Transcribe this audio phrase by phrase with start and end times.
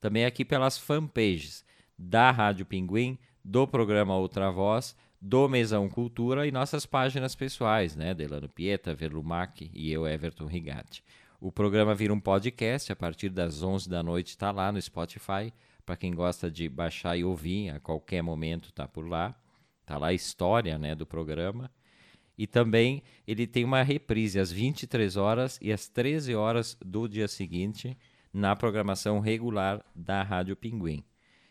[0.00, 1.64] também aqui pelas fanpages
[1.96, 8.12] da Rádio Pinguim, do programa Outra Voz, do Mesão Cultura e nossas páginas pessoais, né?
[8.12, 11.04] Delano Pieta, Verlumac e eu, Everton Rigatti.
[11.40, 15.52] O programa vira um podcast a partir das 11 da noite, está lá no Spotify.
[15.84, 19.38] Para quem gosta de baixar e ouvir, a qualquer momento está por lá.
[19.82, 21.70] Está lá a história né, do programa.
[22.38, 27.28] E também ele tem uma reprise às 23 horas e às 13 horas do dia
[27.28, 27.96] seguinte
[28.32, 31.04] na programação regular da Rádio Pinguim.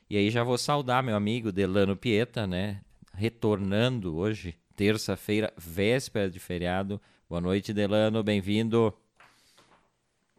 [0.09, 2.81] E aí já vou saudar meu amigo Delano Pieta, né?
[3.13, 7.01] Retornando hoje, terça-feira, véspera de feriado.
[7.27, 8.93] Boa noite, Delano, bem-vindo.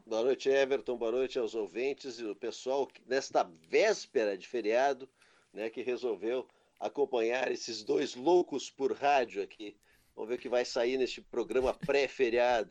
[0.09, 0.97] Boa noite, Everton.
[0.97, 5.09] Boa noite aos ouvintes e o pessoal nesta véspera de feriado,
[5.53, 6.47] né, que resolveu
[6.79, 9.77] acompanhar esses dois loucos por rádio aqui.
[10.15, 12.71] Vamos ver o que vai sair neste programa pré-feriado.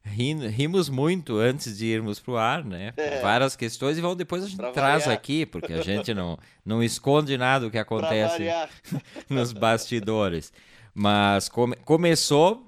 [0.02, 2.94] Rimos muito antes de irmos para o ar, né?
[2.96, 3.20] É.
[3.20, 5.18] Várias questões e vão depois a gente pra traz variar.
[5.18, 8.44] aqui, porque a gente não, não esconde nada do que acontece
[9.28, 10.54] nos bastidores.
[10.94, 12.65] Mas come, começou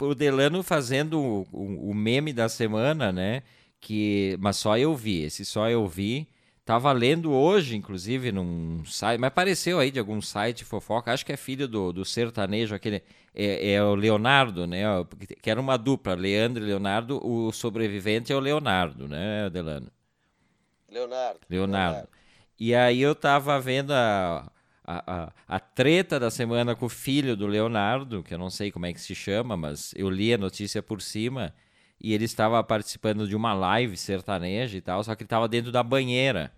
[0.00, 3.42] o Delano fazendo o, o, o, meme da semana, né?
[3.80, 6.28] Que, mas só eu vi, esse só eu vi.
[6.64, 11.32] Tava lendo hoje, inclusive, num site, mas apareceu aí de algum site fofoca, acho que
[11.32, 13.02] é filho do, do sertanejo, aquele,
[13.34, 14.82] é, é o Leonardo, né?
[15.40, 19.90] Que era uma dupla, Leandro e Leonardo, o sobrevivente é o Leonardo, né, Delano?
[20.90, 21.40] Leonardo.
[21.48, 21.92] Leonardo.
[21.94, 22.08] Leonardo.
[22.60, 24.50] E aí eu tava vendo a,
[24.88, 28.72] a, a, a, treta da semana com o filho do Leonardo, que eu não sei
[28.72, 31.54] como é que se chama, mas eu li a notícia por cima,
[32.00, 35.70] e ele estava participando de uma live sertaneja e tal, só que ele estava dentro
[35.70, 36.50] da banheira.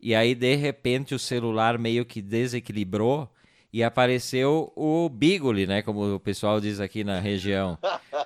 [0.00, 3.28] E aí, de repente, o celular meio que desequilibrou
[3.72, 5.82] e apareceu o Bigoli, né?
[5.82, 7.76] Como o pessoal diz aqui na região.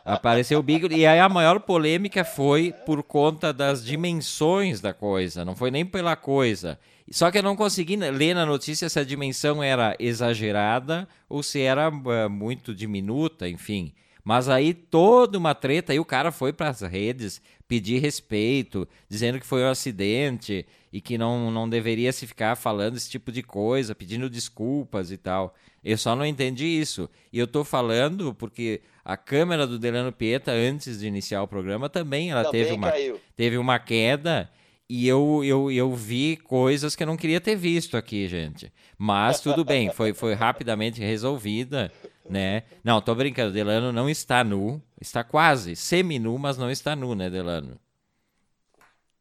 [0.05, 1.01] Apareceu o Bigoli.
[1.01, 5.87] E aí a maior polêmica foi por conta das dimensões da coisa, não foi nem
[5.87, 6.79] pela coisa.
[7.11, 11.61] Só que eu não consegui ler na notícia se a dimensão era exagerada ou se
[11.61, 13.93] era uh, muito diminuta, enfim.
[14.23, 19.41] Mas aí toda uma treta, aí o cara foi para as redes pedir respeito, dizendo
[19.41, 23.43] que foi um acidente e que não, não deveria se ficar falando esse tipo de
[23.43, 25.55] coisa, pedindo desculpas e tal.
[25.83, 27.09] Eu só não entendi isso.
[27.33, 31.89] E eu tô falando porque a câmera do Delano Pieta, antes de iniciar o programa,
[31.89, 32.93] também ela também teve, uma,
[33.35, 34.51] teve uma queda
[34.93, 38.73] e eu, eu, eu vi coisas que eu não queria ter visto aqui, gente.
[38.99, 41.93] Mas tudo bem, foi, foi rapidamente resolvida,
[42.29, 42.65] né?
[42.83, 47.31] Não, tô brincando, Delano não está nu, está quase semi-nu, mas não está nu, né,
[47.31, 47.79] Delano?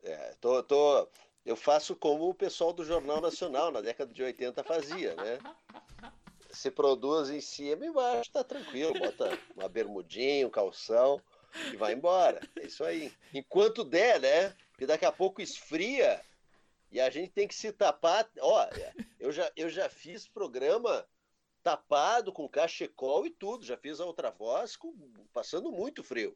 [0.03, 1.07] É, tô, tô,
[1.45, 5.37] eu faço como o pessoal do Jornal Nacional na década de 80 fazia, né?
[6.49, 11.21] Se produz em cima e embaixo, tá tranquilo, bota uma bermudinha, um calção
[11.71, 12.41] e vai embora.
[12.59, 13.13] É isso aí.
[13.31, 14.55] Enquanto der, né?
[14.79, 16.23] Porque daqui a pouco esfria
[16.89, 18.31] e a gente tem que se tapar.
[18.39, 21.05] Olha, eu já, eu já fiz programa
[21.61, 23.65] tapado com cachecol e tudo.
[23.65, 24.95] Já fiz a outra voz com,
[25.33, 26.33] passando muito frio.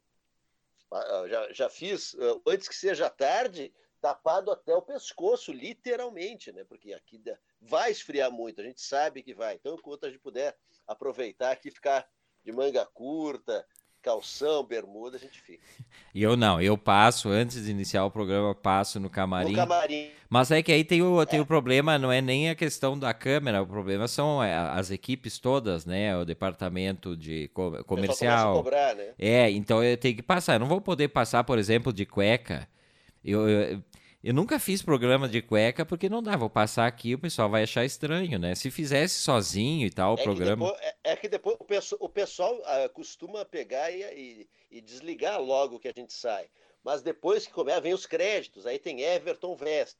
[0.92, 6.64] Ah, já, já fiz, ah, antes que seja tarde, tapado até o pescoço, literalmente, né?
[6.64, 7.22] Porque aqui
[7.62, 9.54] vai esfriar muito, a gente sabe que vai.
[9.54, 10.54] Então, enquanto a gente puder
[10.86, 12.06] aproveitar aqui, ficar
[12.44, 13.66] de manga curta,
[14.04, 15.64] calção, bermuda, a gente fica.
[16.14, 19.52] E eu não, eu passo, antes de iniciar o programa, passo no camarim.
[19.52, 20.10] No camarim.
[20.28, 21.42] Mas é que aí tem o, tem é.
[21.42, 25.38] o problema, não é nem a questão da câmera, o problema são é, as equipes
[25.38, 26.16] todas, né?
[26.16, 27.48] O departamento de
[27.86, 28.56] comercial.
[28.56, 29.12] Cobrar, né?
[29.18, 30.54] É, então eu tenho que passar.
[30.54, 32.68] Eu não vou poder passar, por exemplo, de cueca.
[33.24, 33.82] Eu, eu,
[34.24, 36.34] eu nunca fiz programa de cueca porque não dá.
[36.34, 38.54] Vou passar aqui o pessoal vai achar estranho, né?
[38.54, 40.64] Se fizesse sozinho e tal o é programa.
[40.64, 44.48] Que depois, é, é, que depois o pessoal, o pessoal uh, costuma pegar e, e,
[44.78, 46.48] e, desligar logo que a gente sai.
[46.82, 48.66] Mas depois que começa, vem os créditos.
[48.66, 49.98] Aí tem Everton Vest.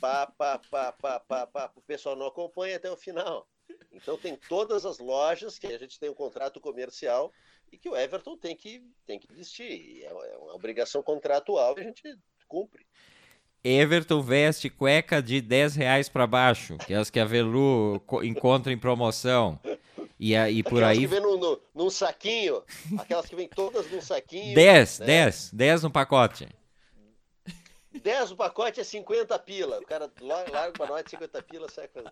[0.00, 1.72] Pá, pá, pá, pá, pá, pá.
[1.76, 3.46] O pessoal não acompanha até o final.
[3.92, 7.30] Então tem todas as lojas que a gente tem um contrato comercial
[7.70, 10.04] e que o Everton tem que, tem que vestir.
[10.04, 12.18] É, é uma obrigação contratual e a gente
[12.48, 12.86] cumpre.
[13.64, 18.72] Everton veste cueca de 10 reais para baixo, que é as que a Velu encontra
[18.72, 19.58] em promoção.
[20.18, 21.00] E, e por aquelas aí.
[21.00, 22.62] que vem num, num, num, saquinho,
[22.98, 24.54] aquelas que vêm todas num saquinho.
[24.54, 25.06] 10, né?
[25.06, 26.48] 10, 10 no pacote.
[28.02, 29.78] 10 no pacote é 50 pila.
[29.78, 32.10] O cara larga para nós 50 pila, sai fazer.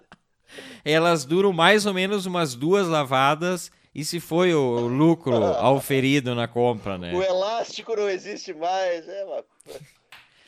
[0.85, 6.47] Elas duram mais ou menos umas duas lavadas E se foi o lucro auferido na
[6.47, 7.15] compra, né?
[7.15, 9.45] O elástico não existe mais, é uma...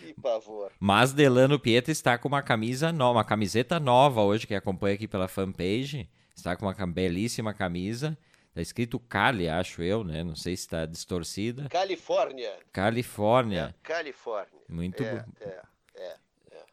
[0.07, 0.71] Que pavor.
[0.79, 5.09] Mas Delano Pieta está com uma camisa nova, uma camiseta nova hoje, que acompanha aqui
[5.09, 6.09] pela fanpage.
[6.35, 8.17] Está com uma belíssima camisa.
[8.49, 10.23] Está escrito Cali, acho eu, né?
[10.23, 11.69] Não sei se está distorcida.
[11.69, 12.57] Califórnia.
[12.73, 13.75] Califórnia.
[13.79, 14.61] É, Califórnia.
[14.69, 15.33] Muito é, bom.
[15.41, 15.63] É,
[15.95, 16.17] é,
[16.53, 16.65] é.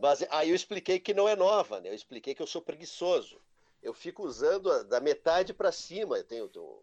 [0.00, 1.90] Mas aí eu expliquei que não é nova, né?
[1.90, 3.40] Eu expliquei que eu sou preguiçoso.
[3.82, 6.16] Eu fico usando a, da metade para cima.
[6.16, 6.78] Eu tenho, tenho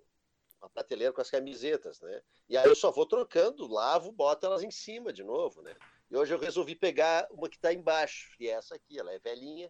[0.61, 2.21] uma prateleira com as camisetas, né?
[2.49, 5.73] E aí eu só vou trocando, lavo, boto elas em cima de novo, né?
[6.09, 9.19] E hoje eu resolvi pegar uma que está embaixo, e é essa aqui, ela é
[9.19, 9.69] velhinha.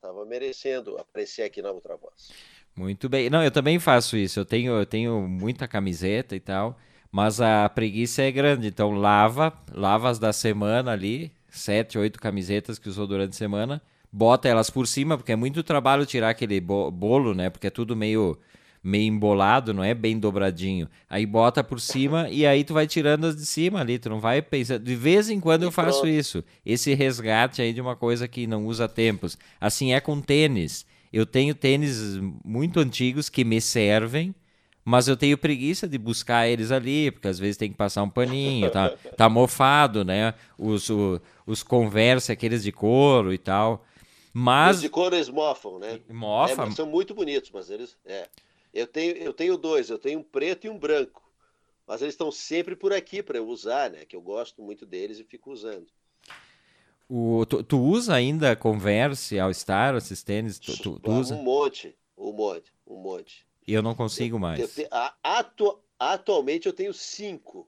[0.00, 2.32] Tava merecendo aparecer aqui na outra voz.
[2.74, 3.30] Muito bem.
[3.30, 4.40] Não, eu também faço isso.
[4.40, 6.76] Eu tenho, eu tenho muita camiseta e tal,
[7.10, 8.66] mas a preguiça é grande.
[8.66, 13.80] Então lava, lava as da semana ali, sete, oito camisetas que usou durante a semana,
[14.12, 17.48] bota elas por cima, porque é muito trabalho tirar aquele bolo, né?
[17.48, 18.38] Porque é tudo meio
[18.86, 20.88] meio embolado, não é bem dobradinho.
[21.10, 24.20] Aí bota por cima e aí tu vai tirando as de cima ali, tu não
[24.20, 24.78] vai pensar.
[24.78, 26.44] De vez em quando eu faço isso.
[26.64, 29.36] Esse resgate aí de uma coisa que não usa tempos.
[29.60, 30.86] Assim é com tênis.
[31.12, 34.32] Eu tenho tênis muito antigos que me servem,
[34.84, 38.10] mas eu tenho preguiça de buscar eles ali, porque às vezes tem que passar um
[38.10, 40.32] paninho, tá, tá mofado, né?
[40.56, 43.84] Os, o, os Converse, aqueles de couro e tal.
[44.32, 44.76] Mas...
[44.76, 45.98] Os de couro eles mofam, né?
[46.08, 46.64] Mofa.
[46.64, 47.96] É, são muito bonitos, mas eles...
[48.06, 48.28] É.
[48.76, 51.22] Eu tenho, eu tenho dois, eu tenho um preto e um branco.
[51.86, 54.04] Mas eles estão sempre por aqui para eu usar, né?
[54.04, 55.86] Que eu gosto muito deles e fico usando.
[57.08, 60.58] O, tu, tu usa ainda Converse, All Star, esses tênis?
[60.58, 61.34] Tu, tu, tu usa?
[61.34, 63.46] Um monte, um monte, um monte.
[63.66, 64.60] E eu não consigo eu, mais.
[64.60, 67.66] Eu te, a, atu, atualmente eu tenho cinco.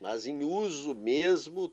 [0.00, 1.72] Mas em uso mesmo,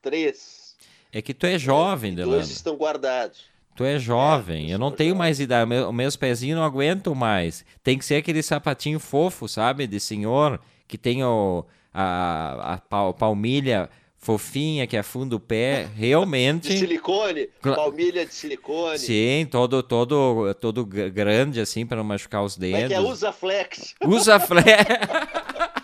[0.00, 0.76] três.
[1.10, 2.36] É que tu é jovem, Delano.
[2.36, 3.50] Dois estão guardados.
[3.74, 7.64] Tu é jovem, é, eu não tenho mais idade, meu, meus pezinhos não aguentam mais.
[7.82, 13.88] Tem que ser aquele sapatinho fofo, sabe, de senhor, que tem o, a, a palmilha
[14.22, 16.68] fofinha que afunda o pé, realmente.
[16.68, 18.98] De silicone, palmilha de silicone.
[18.98, 22.80] Sim, todo todo todo grande assim para não machucar os dedos.
[22.80, 23.94] Como é que é usa flex?
[24.06, 24.64] Usa flex.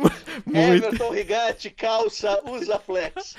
[0.44, 0.86] Muito.
[0.86, 3.36] Everton Rigatti, calça Usa Flex.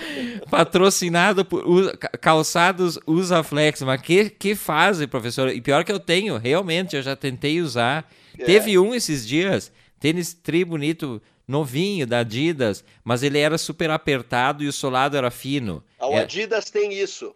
[0.50, 3.82] Patrocinado por usa, calçados Usa Flex.
[3.82, 5.50] Mas que, que fase, professor?
[5.50, 8.10] E pior que eu tenho, realmente, eu já tentei usar.
[8.38, 8.44] É.
[8.44, 9.72] Teve um esses dias,
[10.02, 15.32] tênis tri bonito, novinho, da Adidas, mas ele era super apertado e o solado era
[15.32, 15.84] fino.
[16.00, 16.22] O é...
[16.22, 17.34] Adidas tem isso.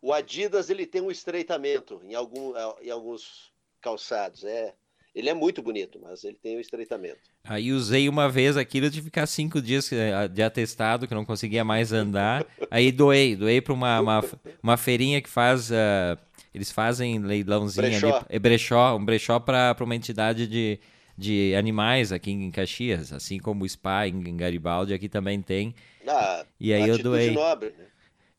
[0.00, 4.42] O Adidas ele tem um estreitamento em, algum, em alguns calçados.
[4.44, 4.74] É.
[5.14, 7.18] Ele é muito bonito, mas ele tem o estreitamento.
[7.44, 11.64] Aí usei uma vez aquilo, que ficar cinco dias eh, de atestado, que não conseguia
[11.64, 12.46] mais andar.
[12.70, 14.24] Aí doei, doei para uma, uma,
[14.62, 15.70] uma, feirinha que faz.
[15.70, 16.16] Uh,
[16.54, 18.16] eles fazem leilãozinho brechó.
[18.16, 18.26] ali.
[18.28, 20.78] É brechó, um brechó para uma entidade de,
[21.18, 25.74] de animais aqui em Caxias, assim como o Spa em Garibaldi, aqui também tem.
[26.06, 27.32] Ah, e aí eu doei.
[27.32, 27.84] Nobre, né?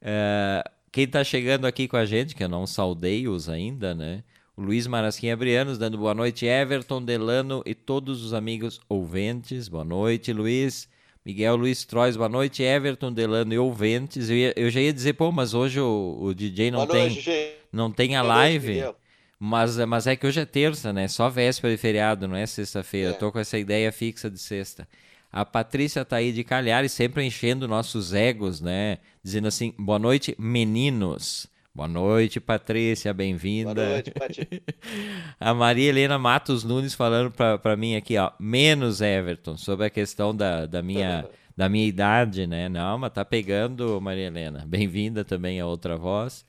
[0.02, 4.24] uh, quem está chegando aqui com a gente, que eu não saudei-os ainda, né?
[4.56, 9.68] O Luiz Marasquinha Brianos dando boa noite, Everton, Delano e todos os amigos ouvintes.
[9.68, 10.88] Boa noite, Luiz.
[11.26, 14.30] Miguel Luiz Trois, boa noite, Everton, Delano e ouvintes.
[14.30, 17.10] Eu, ia, eu já ia dizer, pô, mas hoje o, o DJ não boa tem,
[17.10, 18.82] noite, não tem a boa live.
[18.82, 18.98] Noite,
[19.40, 21.08] mas, mas é que hoje é terça, né?
[21.08, 23.12] Só véspera de feriado, não é sexta-feira.
[23.12, 23.14] É.
[23.14, 24.86] Tô com essa ideia fixa de sexta.
[25.32, 28.98] A Patrícia tá aí de Calhares, sempre enchendo nossos egos, né?
[29.24, 31.48] Dizendo assim, boa noite, meninos.
[31.74, 33.76] Boa noite, Patrícia, bem-vinda.
[33.76, 34.62] Boa noite, Patrícia.
[35.40, 40.36] a Maria Helena Matos Nunes falando para mim aqui, ó, menos Everton, sobre a questão
[40.36, 41.26] da, da, minha,
[41.56, 42.68] da minha idade, né?
[42.68, 44.66] Não, mas tá pegando, Maria Helena.
[44.68, 46.44] Bem-vinda também a outra voz.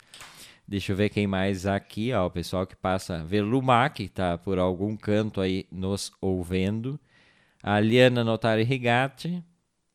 [0.71, 3.25] Deixa eu ver quem mais aqui, ó, o pessoal que passa.
[3.25, 6.99] Verlumac, que tá por algum canto aí nos ouvindo.
[7.63, 9.43] A Liana Notari Rigatti.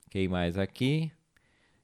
[0.10, 1.12] Quem mais aqui?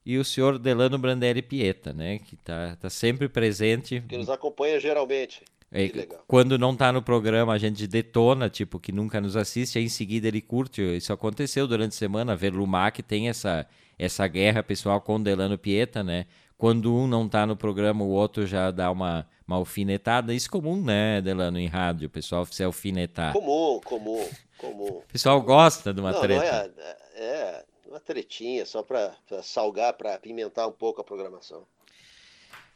[0.06, 4.04] e o senhor Delano Brandelli Pieta, né, que está tá sempre presente.
[4.08, 5.44] Que nos acompanha geralmente.
[5.74, 5.90] É,
[6.28, 9.90] quando não está no programa, a gente detona, tipo, que nunca nos assiste, aí em
[9.90, 10.82] seguida ele curte.
[10.82, 12.34] Isso aconteceu durante a semana.
[12.34, 13.66] A Lumac tem essa,
[13.98, 16.26] essa guerra pessoal com Delano Pieta, né?
[16.62, 20.32] Quando um não está no programa, o outro já dá uma, uma alfinetada.
[20.32, 23.34] Isso é comum, né, Delano, em rádio, o pessoal se alfinetar.
[23.34, 25.00] Comum, comum, comum.
[25.00, 26.72] O pessoal gosta de uma não, treta.
[26.78, 31.64] Não é, é, uma tretinha, só para salgar, para apimentar um pouco a programação.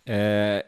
[0.04, 0.66] É,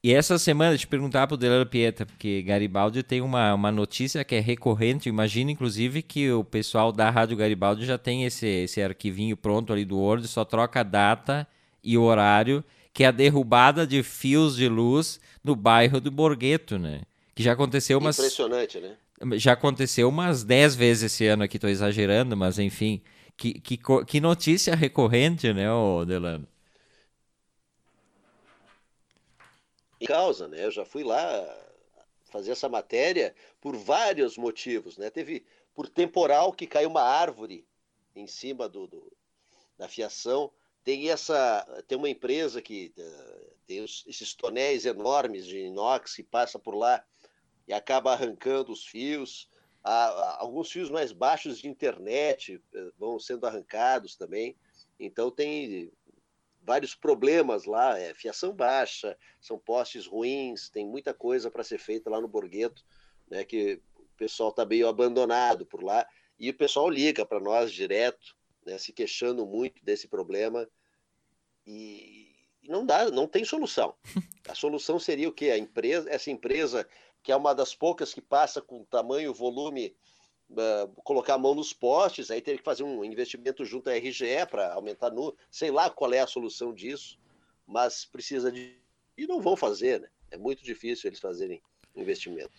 [0.00, 4.22] e essa semana, eu perguntar para o Delano Pieta, porque Garibaldi tem uma, uma notícia
[4.22, 5.08] que é recorrente.
[5.08, 9.84] Imagina, inclusive, que o pessoal da Rádio Garibaldi já tem esse, esse arquivinho pronto ali
[9.84, 11.48] do Word, só troca a data
[11.84, 16.78] e o horário, que é a derrubada de fios de luz no bairro do Borgheto,
[16.78, 17.02] né?
[17.34, 18.18] Que já aconteceu umas.
[18.18, 18.96] Impressionante, né?
[19.32, 23.02] Já aconteceu umas 10 vezes esse ano aqui, estou exagerando, mas enfim.
[23.36, 25.64] Que, que, que notícia recorrente, né,
[26.06, 26.46] Delano?
[30.00, 30.64] Em causa, né?
[30.64, 31.18] Eu já fui lá
[32.30, 35.10] fazer essa matéria por vários motivos, né?
[35.10, 37.66] Teve por temporal que caiu uma árvore
[38.14, 39.12] em cima do, do
[39.76, 40.50] da fiação.
[40.84, 46.58] Tem essa, tem uma empresa que uh, tem esses tonéis enormes de inox que passa
[46.58, 47.02] por lá
[47.66, 49.48] e acaba arrancando os fios.
[49.82, 54.56] Há, alguns fios mais baixos de internet uh, vão sendo arrancados também.
[55.00, 55.90] Então tem
[56.64, 62.08] vários problemas lá, é fiação baixa, são postes ruins, tem muita coisa para ser feita
[62.08, 62.82] lá no Borgheto,
[63.28, 66.06] né, que o pessoal está meio abandonado por lá,
[66.38, 70.68] e o pessoal liga para nós direto, né, se queixando muito desse problema,
[71.66, 73.94] e, e não dá, não tem solução.
[74.48, 75.50] A solução seria o quê?
[75.50, 76.86] A empresa, essa empresa,
[77.22, 79.94] que é uma das poucas que passa com tamanho, volume
[80.50, 84.46] Uh, colocar a mão nos postes, aí teria que fazer um investimento junto à RGE
[84.48, 85.34] para aumentar no.
[85.50, 87.18] Sei lá qual é a solução disso,
[87.66, 88.76] mas precisa de.
[89.16, 90.08] E não vão fazer, né?
[90.30, 91.62] É muito difícil eles fazerem
[91.96, 92.52] investimento.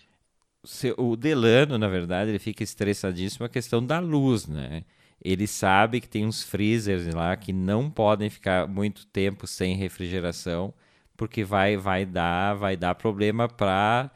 [0.97, 4.83] O Delano, na verdade, ele fica estressadíssimo a questão da luz, né?
[5.25, 10.71] Ele sabe que tem uns freezers lá que não podem ficar muito tempo sem refrigeração,
[11.17, 14.11] porque vai, vai dar, vai dar problema para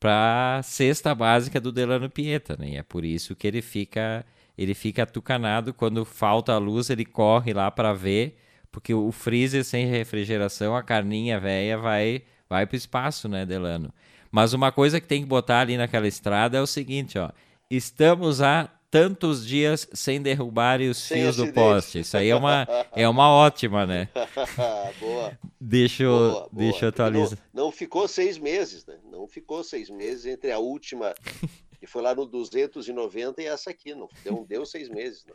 [0.00, 2.70] para cesta básica do Delano Pieta, né?
[2.70, 4.24] E é por isso que ele fica
[4.56, 8.38] ele fica atucanado quando falta a luz, ele corre lá para ver,
[8.72, 13.92] porque o freezer sem refrigeração, a carninha velha vai vai para o espaço, né, Delano?
[14.30, 17.30] Mas uma coisa que tem que botar ali naquela estrada é o seguinte, ó.
[17.70, 21.98] Estamos a tantos dias sem derrubar os fios do poste.
[21.98, 24.08] Isso aí é uma, é uma ótima, né?
[25.00, 25.36] boa.
[25.60, 27.36] Deixa eu, boa, deixa eu atualizar.
[27.52, 28.94] Não, não, ficou seis meses, né?
[29.10, 31.12] Não ficou seis meses entre a última,
[31.80, 33.96] que foi lá no 290, e essa aqui.
[33.96, 35.26] Não deu, deu seis meses.
[35.26, 35.34] Não.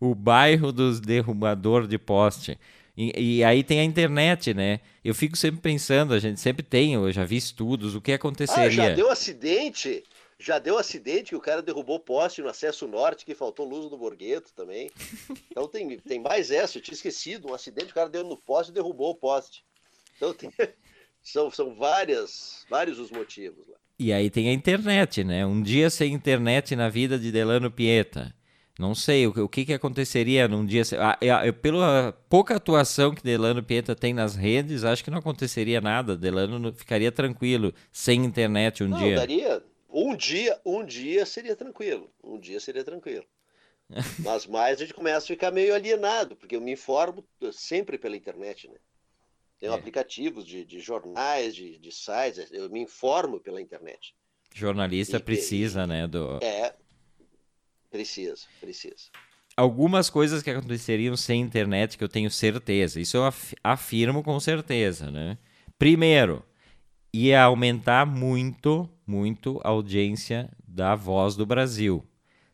[0.00, 2.58] O bairro dos derrubador de poste.
[2.96, 4.80] E, e, aí tem a internet, né?
[5.04, 8.64] Eu fico sempre pensando, a gente sempre tem, eu já vi estudos, o que aconteceria.
[8.64, 10.02] Ah, já deu acidente?
[10.42, 13.96] Já deu acidente que o cara derrubou poste no acesso norte, que faltou luz no
[13.96, 14.90] Borgheto também.
[15.48, 17.48] Então tem, tem mais essa, eu tinha esquecido.
[17.48, 19.64] Um acidente, o cara deu no poste e derrubou o poste.
[20.16, 20.50] Então tem,
[21.22, 23.76] são, são várias, vários os motivos lá.
[24.00, 25.46] E aí tem a internet, né?
[25.46, 28.34] Um dia sem internet na vida de Delano Pieta.
[28.76, 30.82] Não sei o, o que, que aconteceria num dia.
[30.98, 35.80] Ah, ah, pela pouca atuação que Delano Pieta tem nas redes, acho que não aconteceria
[35.80, 36.16] nada.
[36.16, 39.14] Delano ficaria tranquilo sem internet um não, dia.
[39.14, 42.12] Daria, um dia, um dia seria tranquilo.
[42.22, 43.26] Um dia seria tranquilo.
[44.20, 48.16] Mas mais a gente começa a ficar meio alienado, porque eu me informo sempre pela
[48.16, 48.76] internet, né?
[49.58, 49.76] Tenho é.
[49.76, 54.14] aplicativos de, de jornais, de, de, sites, eu me informo pela internet.
[54.52, 56.08] Jornalista e, precisa, e, né?
[56.08, 56.38] Do...
[56.42, 56.74] É,
[57.90, 59.10] precisa, precisa.
[59.56, 63.30] Algumas coisas que aconteceriam sem internet que eu tenho certeza, isso eu
[63.62, 65.38] afirmo com certeza, né?
[65.78, 66.44] Primeiro,
[67.12, 72.06] ia aumentar muito, muito a audiência da Voz do Brasil.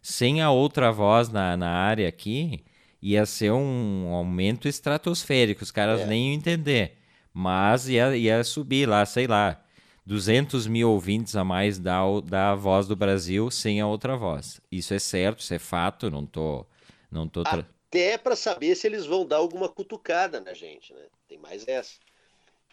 [0.02, 2.64] Sem a outra voz na, na área aqui,
[3.00, 6.06] ia ser um aumento estratosférico, os caras é.
[6.06, 6.96] nem iam entender.
[7.32, 9.62] Mas ia, ia subir lá, sei lá,
[10.04, 14.60] 200 mil ouvintes a mais da, da Voz do Brasil sem a outra voz.
[14.72, 16.66] Isso é certo, isso é fato, não tô...
[17.10, 17.66] Não tô tra...
[17.88, 21.06] Até para saber se eles vão dar alguma cutucada na gente, né?
[21.26, 21.94] Tem mais essa.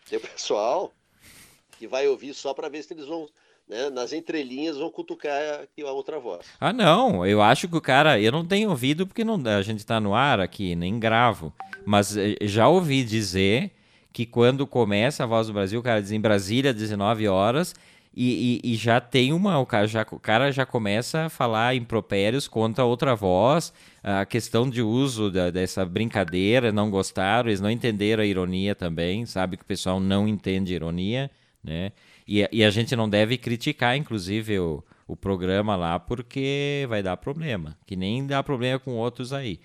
[0.10, 0.92] Tem o pessoal
[1.78, 3.28] que vai ouvir só para ver se eles vão,
[3.68, 6.46] né, nas entrelinhas, vão cutucar a outra voz.
[6.60, 7.26] Ah, não.
[7.26, 8.20] Eu acho que o cara.
[8.20, 11.54] Eu não tenho ouvido porque não, a gente está no ar aqui, nem gravo.
[11.86, 13.72] Mas eh, já ouvi dizer
[14.12, 17.76] que quando começa a Voz do Brasil, o cara diz em Brasília, 19 horas.
[18.18, 19.60] E, e, e, já tem uma.
[19.60, 23.74] O cara, já, o cara já começa a falar impropérios contra outra voz.
[24.02, 29.26] A questão de uso da, dessa brincadeira, não gostaram, eles não entenderam a ironia também.
[29.26, 31.30] Sabe que o pessoal não entende ironia
[31.66, 31.92] né?
[32.28, 37.18] E, e a gente não deve criticar, inclusive, o, o programa lá, porque vai dar
[37.18, 39.60] problema, que nem dá problema com outros aí.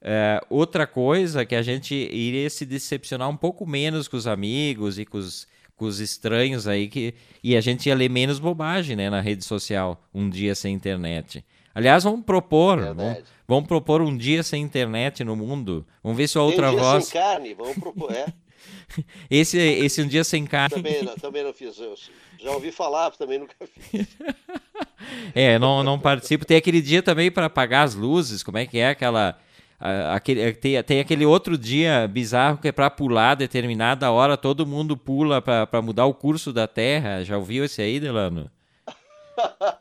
[0.00, 4.98] É, outra coisa que a gente iria se decepcionar um pouco menos com os amigos
[4.98, 8.96] e com os, com os estranhos aí, que, e a gente ia ler menos bobagem
[8.96, 11.44] né, na rede social, um dia sem internet.
[11.74, 15.86] Aliás, vamos propor, vamos, vamos, propor um dia sem internet no mundo.
[16.02, 17.04] Vamos ver se a outra um dia voz.
[17.06, 18.26] Sem carne, vamos propor, é.
[19.30, 20.76] Esse, esse um dia sem carne.
[20.76, 21.78] Também não, também não fiz.
[21.78, 21.94] Eu
[22.38, 24.06] já ouvi falar, também nunca fiz.
[25.34, 26.44] é, não, não participo.
[26.44, 28.42] Tem aquele dia também para apagar as luzes.
[28.42, 29.38] Como é que é aquela
[30.14, 34.96] aquele, tem, tem aquele outro dia bizarro que é para pular determinada hora, todo mundo
[34.96, 37.24] pula para mudar o curso da Terra.
[37.24, 38.50] Já ouviu esse aí, Delano?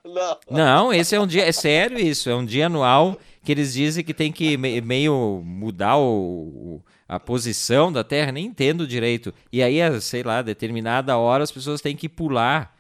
[0.03, 0.37] Não.
[0.49, 4.03] Não, esse é um dia, é sério isso, é um dia anual que eles dizem
[4.03, 9.33] que tem que meio mudar o, a posição da Terra, nem entendo direito.
[9.51, 12.75] E aí, sei lá, determinada hora as pessoas têm que pular.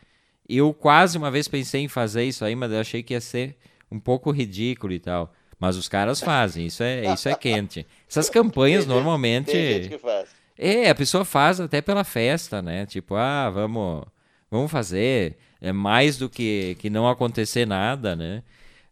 [0.47, 3.57] Eu quase uma vez pensei em fazer isso aí, mas eu achei que ia ser
[3.91, 5.33] um pouco ridículo e tal.
[5.59, 7.85] Mas os caras fazem, isso é, isso é quente.
[8.09, 9.51] Essas campanhas Tem normalmente.
[9.51, 10.29] Tem gente que faz.
[10.57, 12.85] É, a pessoa faz até pela festa, né?
[12.85, 14.03] Tipo, ah, vamos,
[14.49, 15.37] vamos fazer.
[15.61, 18.41] É mais do que, que não acontecer nada, né?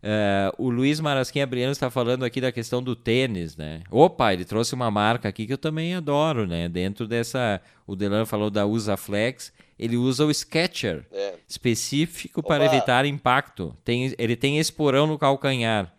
[0.01, 3.81] Uh, o Luiz Marasquim Abriano está falando aqui da questão do tênis, né?
[3.91, 6.69] Opa, ele trouxe uma marca aqui que eu também adoro, né?
[6.69, 7.59] Dentro dessa.
[7.85, 9.51] O Delano falou da Usaflex.
[9.77, 11.35] Ele usa o Sketcher, É.
[11.47, 12.49] específico Opa.
[12.49, 13.75] para evitar impacto.
[13.83, 15.93] Tem, ele tem esporão no calcanhar.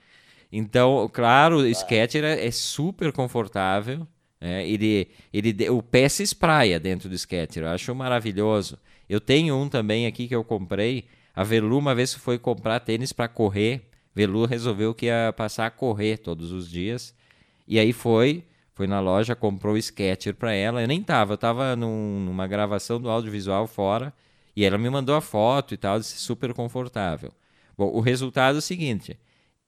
[0.52, 4.06] Então, claro, o Sketcher é, é super confortável.
[4.40, 4.66] né?
[4.68, 7.64] ele, ele, o pé se espraia dentro do Sketcher.
[7.64, 8.78] Eu acho maravilhoso.
[9.10, 11.04] Eu tenho um também aqui que eu comprei.
[11.34, 13.82] A Velu uma vez foi comprar tênis para correr.
[14.14, 17.12] Velu resolveu que ia passar a correr todos os dias.
[17.66, 20.80] E aí foi, foi na loja, comprou o Sketcher para ela.
[20.80, 24.14] Eu nem tava, eu tava num- numa gravação do audiovisual fora.
[24.54, 27.32] E ela me mandou a foto e tal, disse super confortável.
[27.76, 29.18] Bom, o resultado é o seguinte: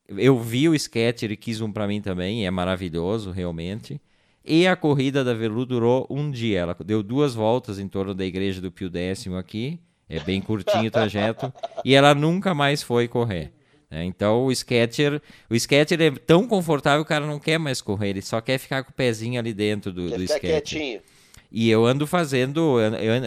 [0.09, 4.01] eu vi o Sketcher e quis um para mim também, é maravilhoso, realmente.
[4.45, 6.61] E a corrida da Velu durou um dia.
[6.61, 9.79] Ela deu duas voltas em torno da igreja do Pio X aqui.
[10.09, 11.53] É bem curtinho o trajeto.
[11.85, 13.53] e ela nunca mais foi correr.
[13.91, 14.05] né?
[14.05, 18.11] Então o Sketcher, o Sketcher é tão confortável que o cara não quer mais correr,
[18.11, 20.51] ele só quer ficar com o pezinho ali dentro do, Quer do ficar Sketcher.
[20.81, 21.01] quietinho.
[21.51, 22.79] E eu ando fazendo,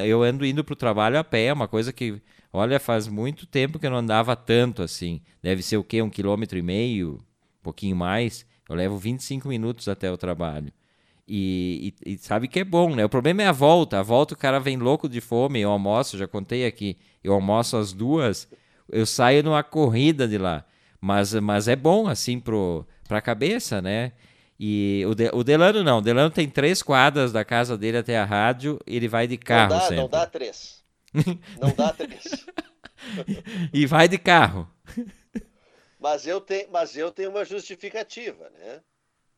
[0.03, 2.19] eu, ando indo pro trabalho a pé, uma coisa que,
[2.51, 5.21] olha, faz muito tempo que eu não andava tanto assim.
[5.43, 6.01] Deve ser o quê?
[6.01, 7.19] Um quilômetro e meio,
[7.59, 8.43] um pouquinho mais.
[8.67, 10.73] Eu levo 25 minutos até o trabalho.
[11.27, 13.03] E, e- e sabe que é bom, né?
[13.05, 13.99] O problema é a volta.
[13.99, 15.59] A volta o cara vem louco de fome.
[15.61, 16.97] Eu almoço, já contei aqui.
[17.23, 18.47] Eu almoço às duas,
[18.91, 20.63] eu saio numa corrida de lá.
[21.01, 24.11] Mas, mas é bom, assim, pro, pra cabeça, né?
[24.59, 25.97] E o, De- o Delano não.
[25.97, 28.79] O Delano tem três quadras da casa dele até a rádio.
[28.85, 29.97] Ele vai de carro não dá, sempre.
[29.97, 30.83] não dá três.
[31.59, 32.45] Não dá três.
[33.73, 34.67] E vai de carro.
[35.99, 38.81] Mas eu tenho, mas eu tenho uma justificativa, né?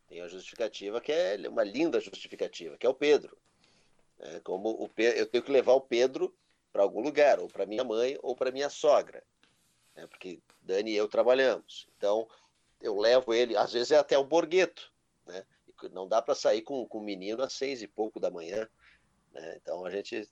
[0.08, 3.38] Tem uma justificativa que é uma linda justificativa, que é o Pedro.
[4.20, 6.36] É, como o eu tenho que levar o Pedro
[6.72, 9.24] para algum lugar, ou para minha mãe, ou para minha sogra,
[9.96, 10.08] né?
[10.08, 11.88] Porque Dani e eu trabalhamos.
[11.98, 12.28] Então
[12.82, 14.92] eu levo ele, às vezes é até o Borgueto,
[15.26, 15.44] né?
[15.92, 18.68] Não dá para sair com, com o menino às seis e pouco da manhã,
[19.32, 19.58] né?
[19.62, 20.28] Então a gente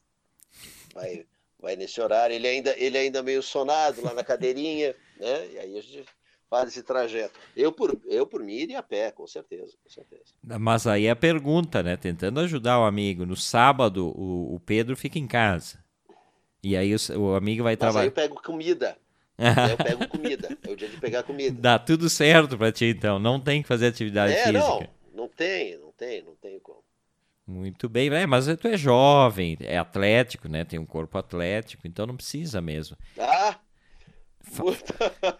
[0.93, 1.27] vai
[1.59, 2.35] vai nesse horário.
[2.35, 5.47] Ele ainda ele ainda meio sonado lá na cadeirinha, né?
[5.51, 6.05] E aí a gente
[6.49, 7.39] faz esse trajeto.
[7.55, 10.23] Eu por, eu por mim iria a pé, com certeza, com certeza.
[10.59, 11.97] Mas aí é a pergunta, né?
[11.97, 13.25] Tentando ajudar o amigo.
[13.25, 15.83] No sábado, o, o Pedro fica em casa.
[16.63, 18.05] E aí o, o amigo vai Mas aí trabalhar.
[18.07, 18.97] eu pego comida.
[19.37, 20.57] Eu pego comida.
[20.65, 21.59] É o dia de pegar comida.
[21.61, 23.19] Dá tudo certo pra ti, então.
[23.19, 24.59] Não tem que fazer atividade É, física.
[24.59, 26.81] não, não tem, não tem, não tem como.
[27.45, 30.63] Muito bem, é, mas tu é jovem, é atlético, né?
[30.63, 32.97] Tem um corpo atlético, então não precisa mesmo.
[33.19, 33.59] Ah,
[34.63, 34.93] muito,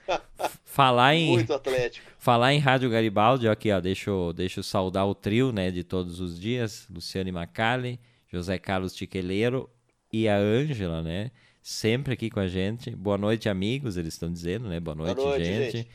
[0.65, 2.05] Falar em, muito atlético.
[2.19, 5.83] falar em Rádio Garibaldi, aqui, ó, deixa eu, deixa eu saudar o trio, né, de
[5.83, 9.69] todos os dias, Luciane Macali, José Carlos Tiqueleiro
[10.11, 12.91] e a Ângela, né, sempre aqui com a gente.
[12.91, 15.77] Boa noite, amigos, eles estão dizendo, né, boa noite, noite, gente.
[15.77, 15.87] gente.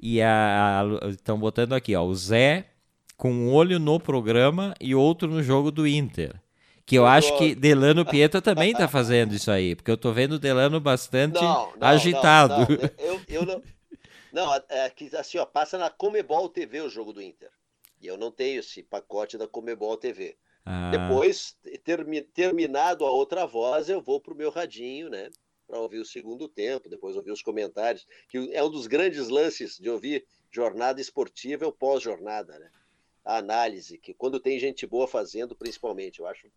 [0.00, 2.66] E a, estão botando aqui, ó, o Zé
[3.16, 6.41] com um olho no programa e outro no jogo do Inter.
[6.92, 7.60] Que eu Muito acho que ótimo.
[7.62, 11.72] Delano Pieta também tá fazendo isso aí, porque eu tô vendo o Delano bastante Não,
[11.74, 12.52] não, agitado.
[12.52, 13.62] Não, não, eu, eu não.
[14.30, 17.48] Não, é que assim, ó, passa na Comebol TV o jogo do Inter.
[17.98, 20.36] E eu não tenho esse pacote da Comebol TV.
[20.66, 25.30] Ah, Depois, termi- terminado a outra voz, eu vou pro meu radinho, né?
[25.66, 29.78] Para ouvir o segundo tempo, depois ouvir os comentários, que é um dos grandes lances
[29.78, 32.68] de ouvir jornada esportiva, é o pós-jornada, né?
[33.24, 36.48] A análise, que quando tem gente boa fazendo, principalmente, eu acho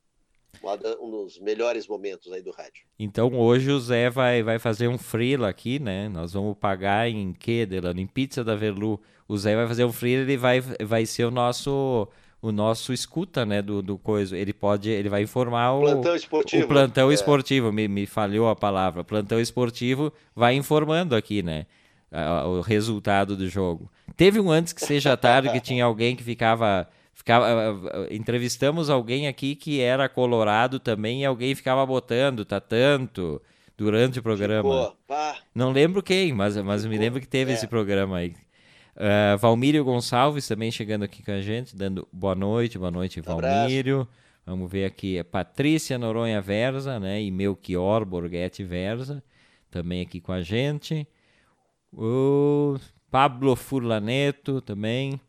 [1.01, 2.83] um dos melhores momentos aí do rádio.
[2.99, 6.09] Então hoje o Zé vai, vai fazer um freela aqui, né?
[6.09, 7.99] Nós vamos pagar em quê, Delano?
[7.99, 8.99] Em pizza da Verlu.
[9.27, 12.07] O Zé vai fazer um freela, ele vai, vai ser o nosso
[12.41, 14.37] o nosso escuta, né, do, do coisa.
[14.37, 16.63] Ele pode, ele vai informar o Plantão esportivo.
[16.65, 17.13] o plantão É.
[17.15, 19.03] esportivo, me, me falhou a palavra.
[19.03, 21.65] Plantão esportivo vai informando aqui, né?
[22.11, 23.89] a- O resultado do jogo.
[24.15, 26.87] Teve um antes que seja tarde que tinha alguém que ficava.
[27.15, 27.75] Ficava
[28.11, 33.41] entrevistamos alguém aqui que era colorado também e alguém ficava botando, tá tanto,
[33.75, 34.93] durante o programa.
[35.07, 37.55] Pá, Não lembro quem, mas, mas me lembro que teve é.
[37.55, 38.33] esse programa aí.
[38.95, 44.07] Uh, Valmírio Gonçalves também chegando aqui com a gente, dando boa noite, boa noite, Valmírio.
[44.45, 47.21] Vamos ver aqui, é Patrícia Noronha Versa, né?
[47.21, 49.23] E Melchior Borghetti Versa,
[49.71, 51.07] também aqui com a gente.
[51.91, 52.77] O
[53.09, 55.19] Pablo Furlaneto também.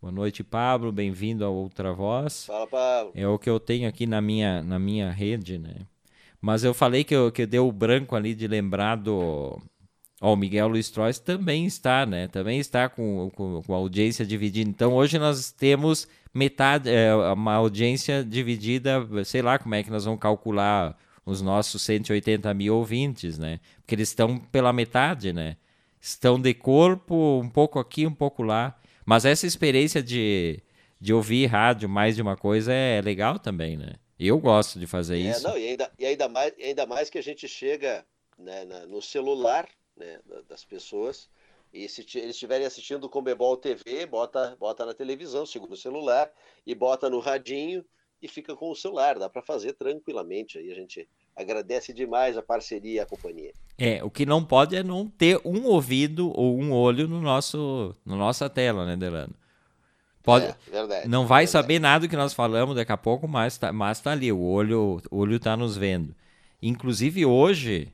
[0.00, 0.92] Boa noite, Pablo.
[0.92, 2.46] Bem-vindo ao Outra Voz.
[2.46, 3.12] Fala, Pablo.
[3.14, 5.74] É o que eu tenho aqui na minha, na minha rede, né?
[6.40, 9.58] Mas eu falei que eu, que deu o branco ali de lembrar do
[10.20, 12.26] Ó, o Miguel Luiz Trois também está, né?
[12.28, 14.68] Também está com, com, com, a audiência dividida.
[14.68, 20.04] Então, hoje nós temos metade, é, uma audiência dividida, sei lá como é que nós
[20.04, 23.60] vamos calcular os nossos 180 mil ouvintes, né?
[23.78, 25.56] Porque eles estão pela metade, né?
[26.00, 28.74] Estão de corpo, um pouco aqui, um pouco lá.
[29.06, 30.60] Mas essa experiência de,
[31.00, 33.94] de ouvir rádio mais de uma coisa é legal também, né?
[34.18, 35.44] Eu gosto de fazer é, isso.
[35.44, 38.04] Não, e, ainda, e ainda, mais, ainda mais que a gente chega
[38.36, 41.30] né, no celular né, das pessoas.
[41.72, 46.32] E se eles estiverem assistindo o Comebol TV, bota, bota na televisão, segura o celular
[46.66, 47.84] e bota no radinho
[48.20, 49.18] e fica com o celular.
[49.18, 50.58] Dá para fazer tranquilamente.
[50.58, 53.52] Aí a gente agradece demais a parceria e a companhia.
[53.78, 57.94] É, o que não pode é não ter um ouvido ou um olho no nosso,
[58.04, 59.34] na nossa tela, né, Delano?
[60.22, 61.50] Pode, é, verdade, não vai verdade.
[61.52, 64.40] saber nada do que nós falamos daqui a pouco, mas tá, mas tá ali, o
[64.40, 66.14] olho, o olho tá nos vendo.
[66.60, 67.92] Inclusive hoje,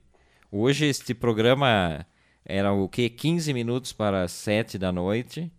[0.55, 2.07] Hoje este programa
[2.45, 5.51] era o que 15 minutos para 7 da noite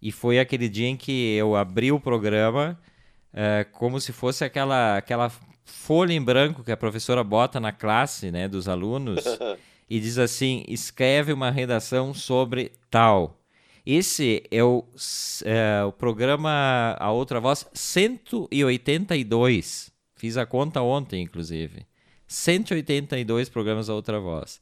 [0.00, 2.80] e foi aquele dia em que eu abri o programa
[3.34, 5.30] uh, como se fosse aquela aquela
[5.68, 9.24] folha em branco que a professora bota na classe, né, dos alunos
[9.88, 13.38] e diz assim: escreve uma redação sobre tal.
[13.86, 14.84] Esse é o,
[15.44, 19.90] é, o programa A Outra Voz 182.
[20.14, 21.86] Fiz a conta ontem, inclusive.
[22.26, 24.60] 182 programas a outra voz.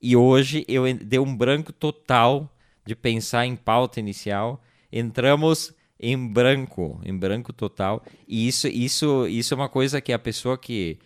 [0.00, 2.48] E hoje eu dei um branco total
[2.86, 4.62] de pensar em pauta inicial.
[4.92, 8.04] Entramos em branco, em branco total.
[8.26, 10.98] E isso, isso, isso é uma coisa que a pessoa que,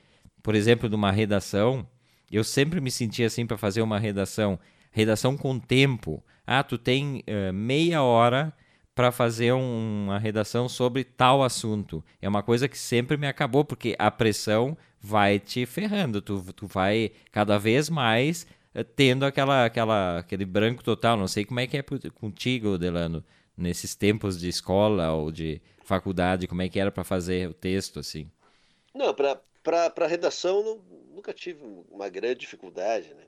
[0.42, 1.86] por exemplo, numa redação,
[2.30, 4.58] eu sempre me senti assim para fazer uma redação,
[4.90, 6.22] redação com tempo.
[6.46, 8.52] Ah, tu tem uh, meia hora
[8.94, 12.04] para fazer um, uma redação sobre tal assunto.
[12.20, 16.20] É uma coisa que sempre me acabou, porque a pressão vai te ferrando.
[16.20, 21.16] Tu, tu vai cada vez mais eh, tendo aquela, aquela, aquele branco total.
[21.16, 23.24] Não sei como é que é contigo, Delano,
[23.56, 27.98] nesses tempos de escola ou de faculdade, como é que era para fazer o texto
[27.98, 28.30] assim?
[28.94, 30.76] Não, para redação não,
[31.14, 31.60] nunca tive
[31.90, 33.26] uma grande dificuldade, né?